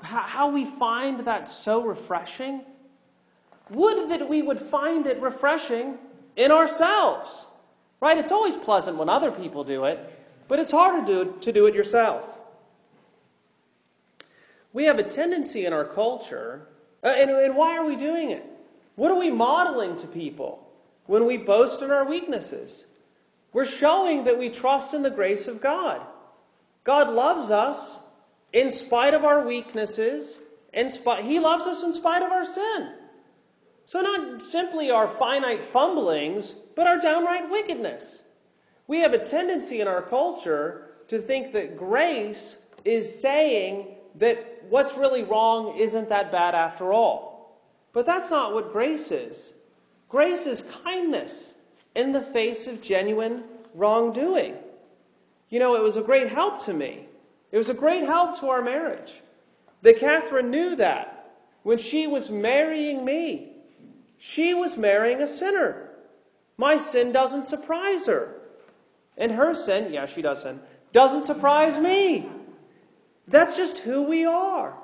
how 0.01 0.49
we 0.51 0.65
find 0.65 1.21
that 1.21 1.47
so 1.47 1.83
refreshing? 1.83 2.61
Would 3.71 4.09
that 4.09 4.27
we 4.27 4.41
would 4.41 4.59
find 4.59 5.05
it 5.07 5.21
refreshing 5.21 5.97
in 6.39 6.51
ourselves. 6.51 7.45
Right? 8.01 8.17
It's 8.17 8.31
always 8.31 8.57
pleasant 8.57 8.97
when 8.97 9.09
other 9.09 9.29
people 9.29 9.65
do 9.65 9.83
it, 9.83 9.99
but 10.47 10.57
it's 10.57 10.71
harder 10.71 11.05
to 11.05 11.25
do, 11.25 11.39
to 11.41 11.51
do 11.51 11.65
it 11.65 11.75
yourself. 11.75 12.23
We 14.71 14.85
have 14.85 14.99
a 14.99 15.03
tendency 15.03 15.65
in 15.65 15.73
our 15.73 15.83
culture, 15.83 16.67
uh, 17.03 17.07
and, 17.07 17.29
and 17.29 17.55
why 17.55 17.77
are 17.77 17.85
we 17.85 17.97
doing 17.97 18.31
it? 18.31 18.45
What 18.95 19.11
are 19.11 19.19
we 19.19 19.29
modeling 19.29 19.97
to 19.97 20.07
people 20.07 20.65
when 21.07 21.25
we 21.25 21.35
boast 21.35 21.81
in 21.81 21.91
our 21.91 22.05
weaknesses? 22.05 22.85
We're 23.51 23.65
showing 23.65 24.23
that 24.25 24.39
we 24.39 24.49
trust 24.49 24.93
in 24.93 25.01
the 25.01 25.09
grace 25.09 25.47
of 25.47 25.59
God. 25.59 26.01
God 26.85 27.13
loves 27.13 27.51
us 27.51 27.97
in 28.53 28.71
spite 28.71 29.13
of 29.13 29.25
our 29.25 29.45
weaknesses. 29.45 30.39
In 30.71 30.91
spite, 30.91 31.25
he 31.25 31.39
loves 31.39 31.65
us 31.65 31.83
in 31.83 31.91
spite 31.91 32.21
of 32.21 32.31
our 32.31 32.45
sin. 32.45 32.93
So, 33.89 34.01
not 34.01 34.43
simply 34.43 34.91
our 34.91 35.07
finite 35.07 35.63
fumblings, 35.63 36.53
but 36.75 36.85
our 36.85 36.99
downright 36.99 37.49
wickedness. 37.49 38.21
We 38.85 38.99
have 38.99 39.13
a 39.13 39.25
tendency 39.25 39.81
in 39.81 39.87
our 39.87 40.03
culture 40.03 40.91
to 41.07 41.17
think 41.17 41.53
that 41.53 41.75
grace 41.75 42.57
is 42.85 43.19
saying 43.19 43.87
that 44.13 44.63
what's 44.69 44.95
really 44.95 45.23
wrong 45.23 45.75
isn't 45.79 46.07
that 46.09 46.31
bad 46.31 46.53
after 46.53 46.93
all. 46.93 47.59
But 47.91 48.05
that's 48.05 48.29
not 48.29 48.53
what 48.53 48.71
grace 48.71 49.09
is. 49.09 49.53
Grace 50.07 50.45
is 50.45 50.61
kindness 50.83 51.55
in 51.95 52.11
the 52.11 52.21
face 52.21 52.67
of 52.67 52.83
genuine 52.83 53.43
wrongdoing. 53.73 54.53
You 55.49 55.57
know, 55.57 55.75
it 55.75 55.81
was 55.81 55.97
a 55.97 56.03
great 56.03 56.29
help 56.29 56.63
to 56.65 56.75
me. 56.75 57.07
It 57.51 57.57
was 57.57 57.71
a 57.71 57.73
great 57.73 58.03
help 58.03 58.39
to 58.41 58.49
our 58.49 58.61
marriage. 58.61 59.15
That 59.81 59.97
Catherine 59.97 60.51
knew 60.51 60.75
that 60.75 61.31
when 61.63 61.79
she 61.79 62.05
was 62.05 62.29
marrying 62.29 63.03
me. 63.03 63.48
She 64.19 64.53
was 64.53 64.77
marrying 64.77 65.21
a 65.21 65.27
sinner. 65.27 65.89
My 66.57 66.75
sin 66.75 67.13
doesn't 67.13 67.45
surprise 67.45 68.05
her. 68.05 68.35
And 69.17 69.31
her 69.31 69.55
sin, 69.55 69.93
yeah, 69.93 70.05
she 70.05 70.21
does 70.21 70.41
sin, 70.41 70.59
doesn't 70.91 71.25
surprise 71.25 71.77
me. 71.77 72.29
That's 73.27 73.55
just 73.55 73.79
who 73.79 74.03
we 74.03 74.25
are. 74.25 74.75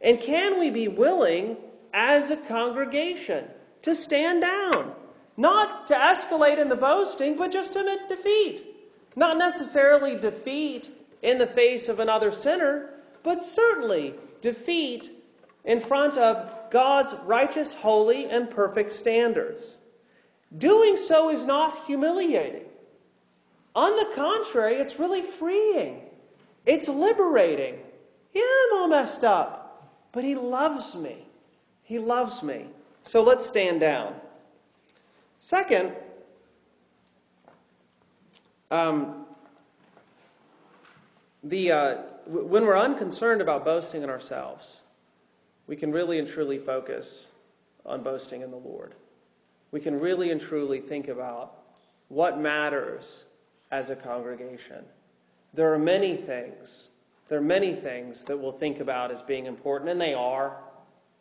And 0.00 0.20
can 0.20 0.60
we 0.60 0.70
be 0.70 0.88
willing 0.88 1.56
as 1.92 2.30
a 2.30 2.36
congregation 2.36 3.46
to 3.82 3.94
stand 3.94 4.42
down? 4.42 4.94
Not 5.36 5.86
to 5.86 5.94
escalate 5.94 6.58
in 6.58 6.68
the 6.68 6.76
boasting, 6.76 7.36
but 7.36 7.50
just 7.50 7.72
to 7.72 7.80
admit 7.80 8.08
defeat. 8.08 8.64
Not 9.16 9.38
necessarily 9.38 10.16
defeat 10.16 10.90
in 11.22 11.38
the 11.38 11.46
face 11.46 11.88
of 11.88 11.98
another 11.98 12.30
sinner, 12.30 12.90
but 13.22 13.40
certainly 13.40 14.14
defeat 14.40 15.10
in 15.64 15.80
front 15.80 16.16
of 16.16 16.50
God's 16.70 17.14
righteous, 17.24 17.74
holy, 17.74 18.28
and 18.28 18.50
perfect 18.50 18.92
standards. 18.92 19.76
Doing 20.56 20.96
so 20.96 21.30
is 21.30 21.44
not 21.44 21.84
humiliating. 21.86 22.64
On 23.74 23.96
the 23.96 24.14
contrary, 24.14 24.76
it's 24.76 24.98
really 24.98 25.22
freeing. 25.22 26.02
It's 26.66 26.88
liberating. 26.88 27.78
Yeah, 28.34 28.42
I'm 28.42 28.78
all 28.78 28.88
messed 28.88 29.24
up, 29.24 29.92
but 30.12 30.24
He 30.24 30.34
loves 30.34 30.94
me. 30.94 31.26
He 31.82 31.98
loves 31.98 32.42
me. 32.42 32.66
So 33.04 33.22
let's 33.22 33.46
stand 33.46 33.80
down. 33.80 34.14
Second, 35.40 35.92
um, 38.70 39.26
the, 41.42 41.72
uh, 41.72 41.96
when 42.26 42.64
we're 42.64 42.78
unconcerned 42.78 43.42
about 43.42 43.64
boasting 43.64 44.02
in 44.02 44.10
ourselves, 44.10 44.80
we 45.72 45.76
can 45.76 45.90
really 45.90 46.18
and 46.18 46.28
truly 46.28 46.58
focus 46.58 47.28
on 47.86 48.02
boasting 48.02 48.42
in 48.42 48.50
the 48.50 48.58
Lord. 48.58 48.92
We 49.70 49.80
can 49.80 49.98
really 49.98 50.30
and 50.30 50.38
truly 50.38 50.80
think 50.80 51.08
about 51.08 51.54
what 52.08 52.38
matters 52.38 53.24
as 53.70 53.88
a 53.88 53.96
congregation. 53.96 54.84
There 55.54 55.72
are 55.72 55.78
many 55.78 56.14
things, 56.14 56.90
there 57.30 57.38
are 57.38 57.40
many 57.40 57.74
things 57.74 58.22
that 58.24 58.38
we'll 58.38 58.52
think 58.52 58.80
about 58.80 59.10
as 59.12 59.22
being 59.22 59.46
important, 59.46 59.90
and 59.90 59.98
they 59.98 60.12
are. 60.12 60.58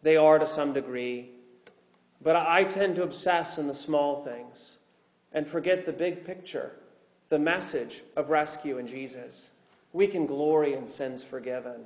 They 0.04 0.18
are 0.18 0.38
to 0.38 0.46
some 0.46 0.74
degree. 0.74 1.30
But 2.22 2.36
I 2.36 2.66
tend 2.66 2.98
to 2.98 3.04
obsess 3.04 3.58
in 3.58 3.70
the 3.70 3.74
small 3.74 4.26
things 4.26 4.80
and 5.32 5.48
forget 5.48 5.86
the 5.86 5.94
big 5.94 6.26
picture, 6.26 6.74
the 7.30 7.40
message 7.40 8.04
of 8.18 8.30
rescue 8.30 8.80
in 8.80 8.88
Jesus. 8.88 9.52
We 9.94 10.08
can 10.08 10.26
glory 10.26 10.74
in 10.74 10.90
sins 10.90 11.24
forgiven, 11.24 11.86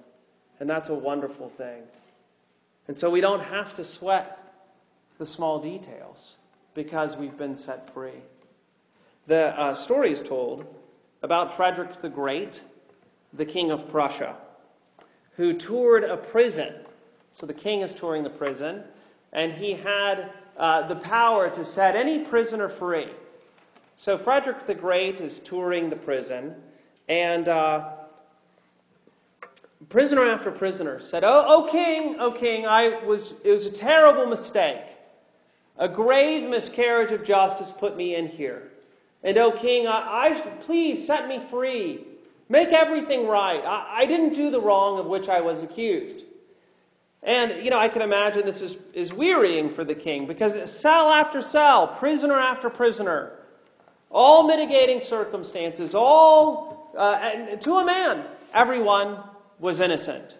and 0.59 0.67
that's 0.67 0.89
a 0.89 0.95
wonderful 0.95 1.49
thing. 1.49 1.83
And 2.87 2.97
so 2.97 3.09
we 3.09 3.21
don't 3.21 3.43
have 3.43 3.73
to 3.75 3.83
sweat 3.83 4.37
the 5.17 5.25
small 5.25 5.59
details 5.59 6.37
because 6.73 7.17
we've 7.17 7.37
been 7.37 7.55
set 7.55 7.91
free. 7.93 8.21
The 9.27 9.59
uh, 9.59 9.73
story 9.73 10.11
is 10.11 10.21
told 10.21 10.65
about 11.23 11.55
Frederick 11.55 12.01
the 12.01 12.09
Great, 12.09 12.61
the 13.33 13.45
King 13.45 13.71
of 13.71 13.89
Prussia, 13.89 14.35
who 15.37 15.53
toured 15.53 16.03
a 16.03 16.17
prison. 16.17 16.73
So 17.33 17.45
the 17.45 17.53
king 17.53 17.81
is 17.81 17.93
touring 17.93 18.23
the 18.23 18.29
prison, 18.29 18.83
and 19.33 19.51
he 19.51 19.73
had 19.73 20.31
uh, 20.57 20.87
the 20.87 20.95
power 20.95 21.49
to 21.49 21.65
set 21.65 21.95
any 21.95 22.19
prisoner 22.19 22.69
free. 22.69 23.09
So 23.97 24.17
Frederick 24.17 24.67
the 24.67 24.75
Great 24.75 25.21
is 25.21 25.39
touring 25.39 25.89
the 25.89 25.95
prison, 25.95 26.55
and 27.09 27.47
uh, 27.47 27.94
prisoner 29.89 30.23
after 30.23 30.51
prisoner 30.51 30.99
said, 30.99 31.23
"Oh, 31.23 31.45
oh, 31.47 31.71
king, 31.71 32.17
oh, 32.19 32.31
king, 32.31 32.65
I 32.65 33.03
was 33.03 33.33
it 33.43 33.51
was 33.51 33.65
a 33.65 33.71
terrible 33.71 34.25
mistake. 34.25 34.81
A 35.77 35.89
grave 35.89 36.49
miscarriage 36.49 37.11
of 37.11 37.23
justice 37.23 37.71
put 37.77 37.97
me 37.97 38.15
in 38.15 38.27
here. 38.27 38.71
And, 39.23 39.37
oh, 39.37 39.51
king, 39.51 39.87
I, 39.87 40.29
I 40.29 40.39
please 40.61 41.05
set 41.05 41.27
me 41.27 41.39
free. 41.39 42.05
Make 42.47 42.69
everything 42.69 43.27
right. 43.27 43.61
I, 43.65 44.01
I 44.01 44.05
didn't 44.05 44.33
do 44.33 44.51
the 44.51 44.61
wrong 44.61 44.99
of 44.99 45.07
which 45.07 45.27
I 45.29 45.41
was 45.41 45.61
accused." 45.61 46.23
And, 47.25 47.63
you 47.63 47.71
know, 47.71 47.79
I 47.79 47.89
can 47.89 48.03
imagine 48.03 48.45
this 48.45 48.61
is, 48.61 48.75
is 48.93 49.11
wearying 49.11 49.71
for 49.71 49.83
the 49.83 49.95
king 49.95 50.27
because 50.27 50.69
cell 50.69 51.09
after 51.09 51.41
cell, 51.41 51.87
prisoner 51.87 52.39
after 52.39 52.69
prisoner, 52.69 53.31
all 54.11 54.43
mitigating 54.43 54.99
circumstances, 54.99 55.95
all, 55.95 56.93
uh, 56.95 57.19
and 57.19 57.59
to 57.61 57.77
a 57.77 57.85
man, 57.85 58.25
everyone 58.53 59.17
was 59.59 59.79
innocent. 59.79 60.37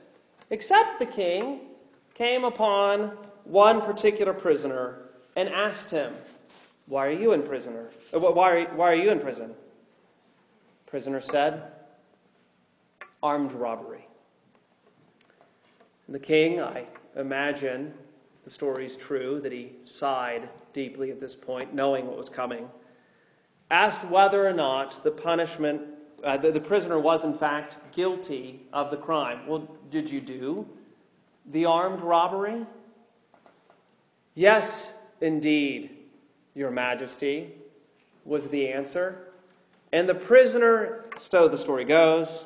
Except 0.49 0.99
the 0.99 1.05
king 1.05 1.61
came 2.13 2.43
upon 2.43 3.17
one 3.43 3.81
particular 3.81 4.33
prisoner 4.33 5.09
and 5.35 5.49
asked 5.49 5.91
him, 5.91 6.13
Why 6.87 7.07
are 7.07 7.11
you 7.11 7.33
in 7.33 7.43
prisoner? 7.43 7.89
Uh, 8.13 8.19
why 8.19 8.51
are, 8.51 8.65
why 8.75 8.91
are 8.91 8.95
you 8.95 9.09
in 9.09 9.19
prison? 9.19 9.53
Prisoner 10.85 11.21
said, 11.21 11.63
Armed 13.21 13.51
robbery. 13.53 14.07
And 16.07 16.15
the 16.15 16.19
king, 16.19 16.61
I 16.61 16.85
imagine 17.15 17.93
the 18.43 18.49
story 18.49 18.85
is 18.85 18.95
true, 18.95 19.41
that 19.41 19.51
he 19.51 19.71
sighed 19.85 20.47
deeply 20.71 21.09
at 21.09 21.19
this 21.19 21.35
point, 21.35 21.73
knowing 21.73 22.05
what 22.05 22.17
was 22.17 22.29
coming, 22.29 22.69
asked 23.71 24.03
whether 24.05 24.47
or 24.47 24.53
not 24.53 25.03
the 25.03 25.09
punishment 25.09 25.81
uh, 26.23 26.37
the, 26.37 26.51
the 26.51 26.61
prisoner 26.61 26.99
was 26.99 27.23
in 27.23 27.37
fact 27.37 27.77
guilty 27.91 28.61
of 28.73 28.91
the 28.91 28.97
crime. 28.97 29.47
Well, 29.47 29.69
did 29.89 30.09
you 30.09 30.21
do 30.21 30.67
the 31.51 31.65
armed 31.65 32.01
robbery? 32.01 32.65
Yes, 34.33 34.91
indeed, 35.21 35.91
Your 36.53 36.71
Majesty, 36.71 37.53
was 38.25 38.47
the 38.49 38.69
answer. 38.69 39.29
And 39.93 40.09
the 40.09 40.15
prisoner, 40.15 41.05
so 41.17 41.47
the 41.47 41.57
story 41.57 41.85
goes, 41.85 42.45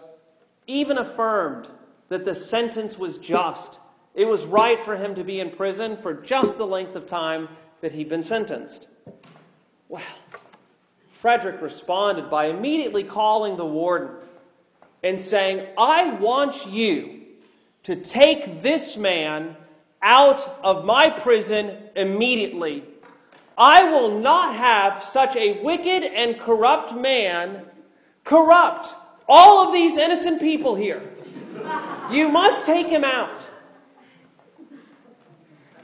even 0.67 0.97
affirmed 0.97 1.67
that 2.09 2.25
the 2.25 2.35
sentence 2.35 2.97
was 2.97 3.17
just. 3.17 3.79
It 4.13 4.25
was 4.25 4.43
right 4.45 4.79
for 4.79 4.95
him 4.95 5.15
to 5.15 5.23
be 5.23 5.39
in 5.39 5.51
prison 5.51 5.97
for 5.97 6.13
just 6.13 6.57
the 6.57 6.67
length 6.67 6.95
of 6.95 7.05
time 7.05 7.49
that 7.81 7.93
he'd 7.93 8.09
been 8.09 8.23
sentenced. 8.23 8.87
Well, 9.87 10.03
Frederick 11.19 11.61
responded 11.61 12.29
by 12.29 12.45
immediately 12.45 13.03
calling 13.03 13.57
the 13.57 13.65
warden 13.65 14.09
and 15.03 15.19
saying, 15.19 15.67
I 15.77 16.13
want 16.13 16.65
you 16.65 17.23
to 17.83 17.97
take 17.97 18.63
this 18.63 18.95
man 18.95 19.57
out 20.01 20.47
of 20.63 20.85
my 20.85 21.09
prison 21.09 21.75
immediately. 21.97 22.85
I 23.57 23.83
will 23.83 24.17
not 24.17 24.55
have 24.55 25.03
such 25.03 25.35
a 25.35 25.61
wicked 25.61 26.03
and 26.03 26.39
corrupt 26.39 26.95
man 26.95 27.65
corrupt 28.23 28.95
all 29.27 29.67
of 29.67 29.73
these 29.73 29.97
innocent 29.97 30.39
people 30.39 30.75
here. 30.75 31.03
You 32.09 32.29
must 32.29 32.65
take 32.65 32.87
him 32.87 33.03
out. 33.03 33.45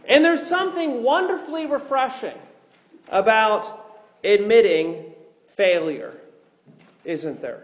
And 0.08 0.24
there's 0.24 0.48
something 0.48 1.04
wonderfully 1.04 1.66
refreshing 1.66 2.38
about 3.10 3.98
admitting 4.24 5.15
failure, 5.56 6.14
isn't 7.04 7.42
there? 7.42 7.64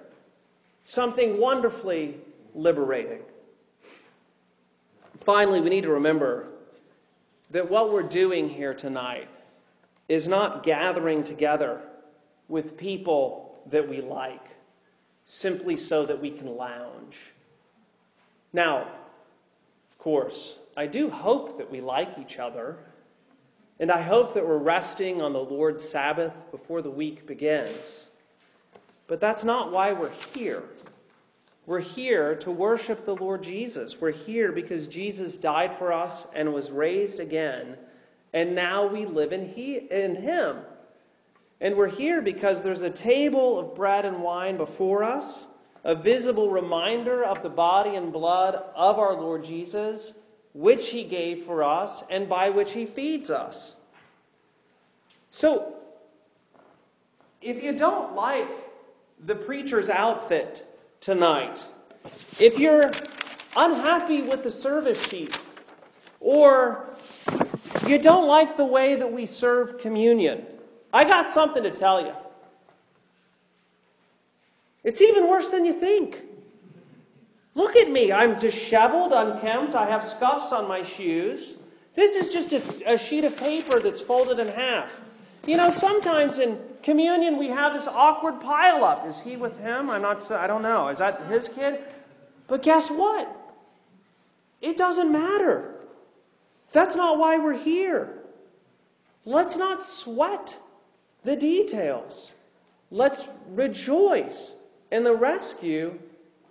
Something 0.83 1.39
wonderfully 1.39 2.17
liberating. 2.55 3.21
Finally, 5.23 5.61
we 5.61 5.69
need 5.69 5.83
to 5.83 5.91
remember 5.91 6.47
that 7.51 7.69
what 7.69 7.91
we're 7.91 8.01
doing 8.01 8.49
here 8.49 8.73
tonight 8.73 9.27
is 10.09 10.27
not 10.27 10.63
gathering 10.63 11.23
together 11.23 11.81
with 12.47 12.77
people 12.77 13.61
that 13.69 13.87
we 13.87 14.01
like 14.01 14.45
simply 15.25 15.77
so 15.77 16.05
that 16.05 16.19
we 16.19 16.31
can 16.31 16.57
lounge. 16.57 17.17
Now, 18.51 18.81
of 18.81 19.97
course, 19.99 20.57
I 20.75 20.87
do 20.87 21.09
hope 21.09 21.57
that 21.57 21.71
we 21.71 21.79
like 21.81 22.17
each 22.19 22.39
other 22.39 22.77
and 23.81 23.91
I 23.91 23.99
hope 23.99 24.35
that 24.35 24.47
we're 24.47 24.57
resting 24.57 25.23
on 25.23 25.33
the 25.33 25.39
Lord's 25.39 25.83
Sabbath 25.83 26.33
before 26.51 26.83
the 26.83 26.91
week 26.91 27.25
begins. 27.25 28.05
But 29.07 29.19
that's 29.19 29.43
not 29.43 29.71
why 29.71 29.91
we're 29.91 30.11
here. 30.35 30.61
We're 31.65 31.79
here 31.79 32.35
to 32.35 32.51
worship 32.51 33.05
the 33.05 33.15
Lord 33.15 33.41
Jesus. 33.41 33.99
We're 33.99 34.11
here 34.11 34.51
because 34.51 34.87
Jesus 34.87 35.35
died 35.35 35.79
for 35.79 35.91
us 35.91 36.27
and 36.35 36.53
was 36.53 36.69
raised 36.69 37.19
again, 37.19 37.75
and 38.33 38.53
now 38.53 38.85
we 38.85 39.07
live 39.07 39.33
in, 39.33 39.47
he, 39.47 39.77
in 39.77 40.15
Him. 40.15 40.57
And 41.59 41.75
we're 41.75 41.87
here 41.87 42.21
because 42.21 42.61
there's 42.61 42.83
a 42.83 42.89
table 42.91 43.57
of 43.57 43.73
bread 43.75 44.05
and 44.05 44.21
wine 44.21 44.57
before 44.57 45.03
us, 45.03 45.45
a 45.83 45.95
visible 45.95 46.51
reminder 46.51 47.23
of 47.23 47.41
the 47.41 47.49
body 47.49 47.95
and 47.95 48.13
blood 48.13 48.61
of 48.75 48.99
our 48.99 49.15
Lord 49.15 49.43
Jesus 49.43 50.13
which 50.53 50.89
he 50.89 51.03
gave 51.03 51.43
for 51.43 51.63
us 51.63 52.03
and 52.09 52.27
by 52.27 52.49
which 52.49 52.73
he 52.73 52.85
feeds 52.85 53.29
us. 53.29 53.75
So, 55.31 55.75
if 57.41 57.63
you 57.63 57.71
don't 57.71 58.15
like 58.15 58.49
the 59.25 59.35
preacher's 59.35 59.89
outfit 59.89 60.67
tonight, 60.99 61.65
if 62.39 62.59
you're 62.59 62.91
unhappy 63.55 64.21
with 64.21 64.43
the 64.43 64.51
service 64.51 65.01
sheet, 65.07 65.37
or 66.19 66.85
you 67.87 67.97
don't 67.97 68.27
like 68.27 68.57
the 68.57 68.65
way 68.65 68.95
that 68.95 69.11
we 69.11 69.25
serve 69.25 69.79
communion, 69.79 70.45
I 70.93 71.03
got 71.03 71.27
something 71.27 71.63
to 71.63 71.71
tell 71.71 72.01
you. 72.01 72.13
It's 74.83 75.01
even 75.01 75.27
worse 75.27 75.49
than 75.49 75.65
you 75.65 75.73
think. 75.73 76.23
Look 77.53 77.75
at 77.75 77.91
me. 77.91 78.11
I'm 78.11 78.39
disheveled, 78.39 79.11
unkempt. 79.13 79.75
I 79.75 79.89
have 79.89 80.07
scuffs 80.07 80.51
on 80.51 80.67
my 80.67 80.83
shoes. 80.83 81.55
This 81.95 82.15
is 82.15 82.29
just 82.29 82.53
a, 82.53 82.93
a, 82.93 82.97
sheet 82.97 83.25
of 83.25 83.35
paper 83.37 83.79
that's 83.79 83.99
folded 83.99 84.39
in 84.39 84.47
half. 84.47 85.01
You 85.45 85.57
know, 85.57 85.69
sometimes 85.69 86.37
in 86.37 86.57
communion 86.81 87.37
we 87.37 87.47
have 87.47 87.73
this 87.73 87.87
awkward 87.87 88.39
pileup. 88.39 89.07
Is 89.07 89.19
he 89.19 89.35
with 89.35 89.57
him? 89.59 89.89
I'm 89.89 90.01
not. 90.01 90.31
I 90.31 90.47
don't 90.47 90.61
know. 90.61 90.87
Is 90.87 90.99
that 90.99 91.25
his 91.27 91.49
kid? 91.49 91.81
But 92.47 92.63
guess 92.63 92.89
what? 92.89 93.27
It 94.61 94.77
doesn't 94.77 95.11
matter. 95.11 95.75
That's 96.71 96.95
not 96.95 97.17
why 97.17 97.37
we're 97.37 97.57
here. 97.57 98.19
Let's 99.25 99.57
not 99.57 99.83
sweat 99.83 100.57
the 101.23 101.35
details. 101.35 102.31
Let's 102.89 103.25
rejoice 103.49 104.51
in 104.91 105.03
the 105.03 105.15
rescue 105.15 105.99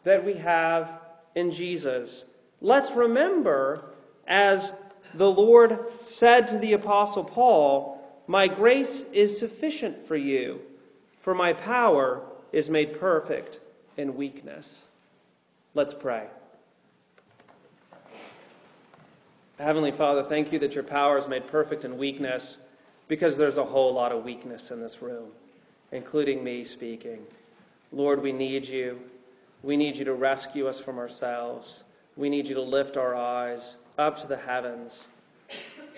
that 0.05 0.25
we 0.25 0.35
have 0.35 1.01
in 1.35 1.53
Jesus. 1.53 2.25
Let's 2.61 2.91
remember, 2.93 3.85
as 4.27 4.73
the 5.15 5.31
Lord 5.31 5.79
said 6.03 6.49
to 6.49 6.59
the 6.59 6.75
Apostle 6.75 7.25
Paul, 7.25 8.01
My 8.27 8.49
grace 8.49 9.05
is 9.13 9.39
sufficient 9.39 10.07
for 10.07 10.17
you, 10.17 10.61
for 11.23 11.35
my 11.35 11.53
power 11.53 12.23
is 12.53 12.69
made 12.69 12.99
perfect 12.99 13.61
in 13.97 14.17
weakness. 14.17 14.85
Let's 15.75 15.95
pray. 15.95 16.27
Heavenly 19.59 19.93
Father, 19.93 20.23
thank 20.23 20.53
you 20.53 20.59
that 20.61 20.75
your 20.75 20.85
power 20.85 21.19
is 21.19 21.29
made 21.29 21.47
perfect 21.49 21.85
in 21.85 21.99
weakness 21.99 22.57
because 23.09 23.37
there's 23.37 23.59
a 23.59 23.65
whole 23.65 23.93
lot 23.93 24.11
of 24.11 24.25
weakness 24.25 24.71
in 24.71 24.81
this 24.81 25.03
room, 25.03 25.29
including 25.93 26.43
me 26.43 26.65
speaking. 26.65 27.19
Lord, 27.93 28.23
we 28.23 28.33
need 28.33 28.67
you. 28.67 28.99
We 29.63 29.77
need 29.77 29.97
you 29.97 30.05
to 30.07 30.15
rescue 30.15 30.67
us 30.67 30.81
from 30.81 30.99
ourselves. 30.99 31.85
We 32.17 32.29
need 32.29 32.47
you 32.47 32.55
to 32.55 32.63
lift 32.63 32.97
our 32.97 33.15
eyes 33.15 33.77
up 33.99 34.21
to 34.23 34.27
the 34.27 34.37
heavens. 34.37 35.07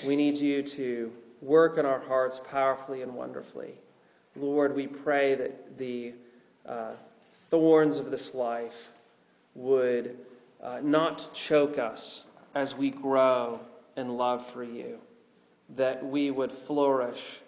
We 0.04 0.16
need 0.16 0.36
you 0.36 0.62
to 0.62 1.12
work 1.40 1.78
in 1.78 1.86
our 1.86 2.00
hearts 2.00 2.40
powerfully 2.50 3.02
and 3.02 3.14
wonderfully. 3.14 3.74
Lord, 4.36 4.74
we 4.74 4.86
pray 4.86 5.34
that 5.34 5.78
the 5.78 6.14
uh, 6.66 6.92
thorns 7.50 7.98
of 7.98 8.10
this 8.10 8.34
life 8.34 8.88
would 9.54 10.16
uh, 10.62 10.80
not 10.82 11.34
choke 11.34 11.78
us 11.78 12.24
as 12.54 12.74
we 12.74 12.90
grow 12.90 13.60
in 13.96 14.16
love 14.16 14.46
for 14.46 14.64
you. 14.64 14.98
that 15.76 16.04
we 16.04 16.30
would 16.30 16.52
flourish 16.52 17.40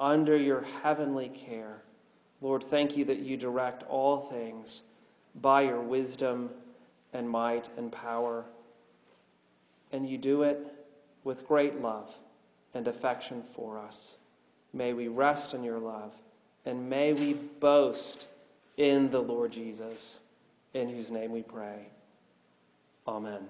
under 0.00 0.36
your 0.36 0.62
heavenly 0.82 1.28
care. 1.28 1.82
Lord, 2.40 2.64
thank 2.64 2.96
you 2.96 3.04
that 3.04 3.20
you 3.20 3.36
direct 3.36 3.84
all 3.84 4.28
things 4.30 4.82
by 5.40 5.62
your 5.62 5.80
wisdom 5.80 6.50
and 7.12 7.28
might 7.28 7.68
and 7.76 7.90
power. 7.90 8.44
And 9.92 10.08
you 10.08 10.18
do 10.18 10.42
it 10.42 10.58
with 11.24 11.46
great 11.46 11.80
love 11.80 12.10
and 12.74 12.88
affection 12.88 13.42
for 13.54 13.78
us. 13.78 14.16
May 14.72 14.92
we 14.92 15.08
rest 15.08 15.52
in 15.52 15.62
your 15.62 15.78
love, 15.78 16.12
and 16.64 16.88
may 16.88 17.12
we 17.12 17.34
boast 17.34 18.26
in 18.76 19.10
the 19.10 19.20
Lord 19.20 19.52
Jesus, 19.52 20.18
in 20.72 20.88
whose 20.88 21.10
name 21.10 21.30
we 21.30 21.42
pray. 21.42 21.88
Amen. 23.06 23.46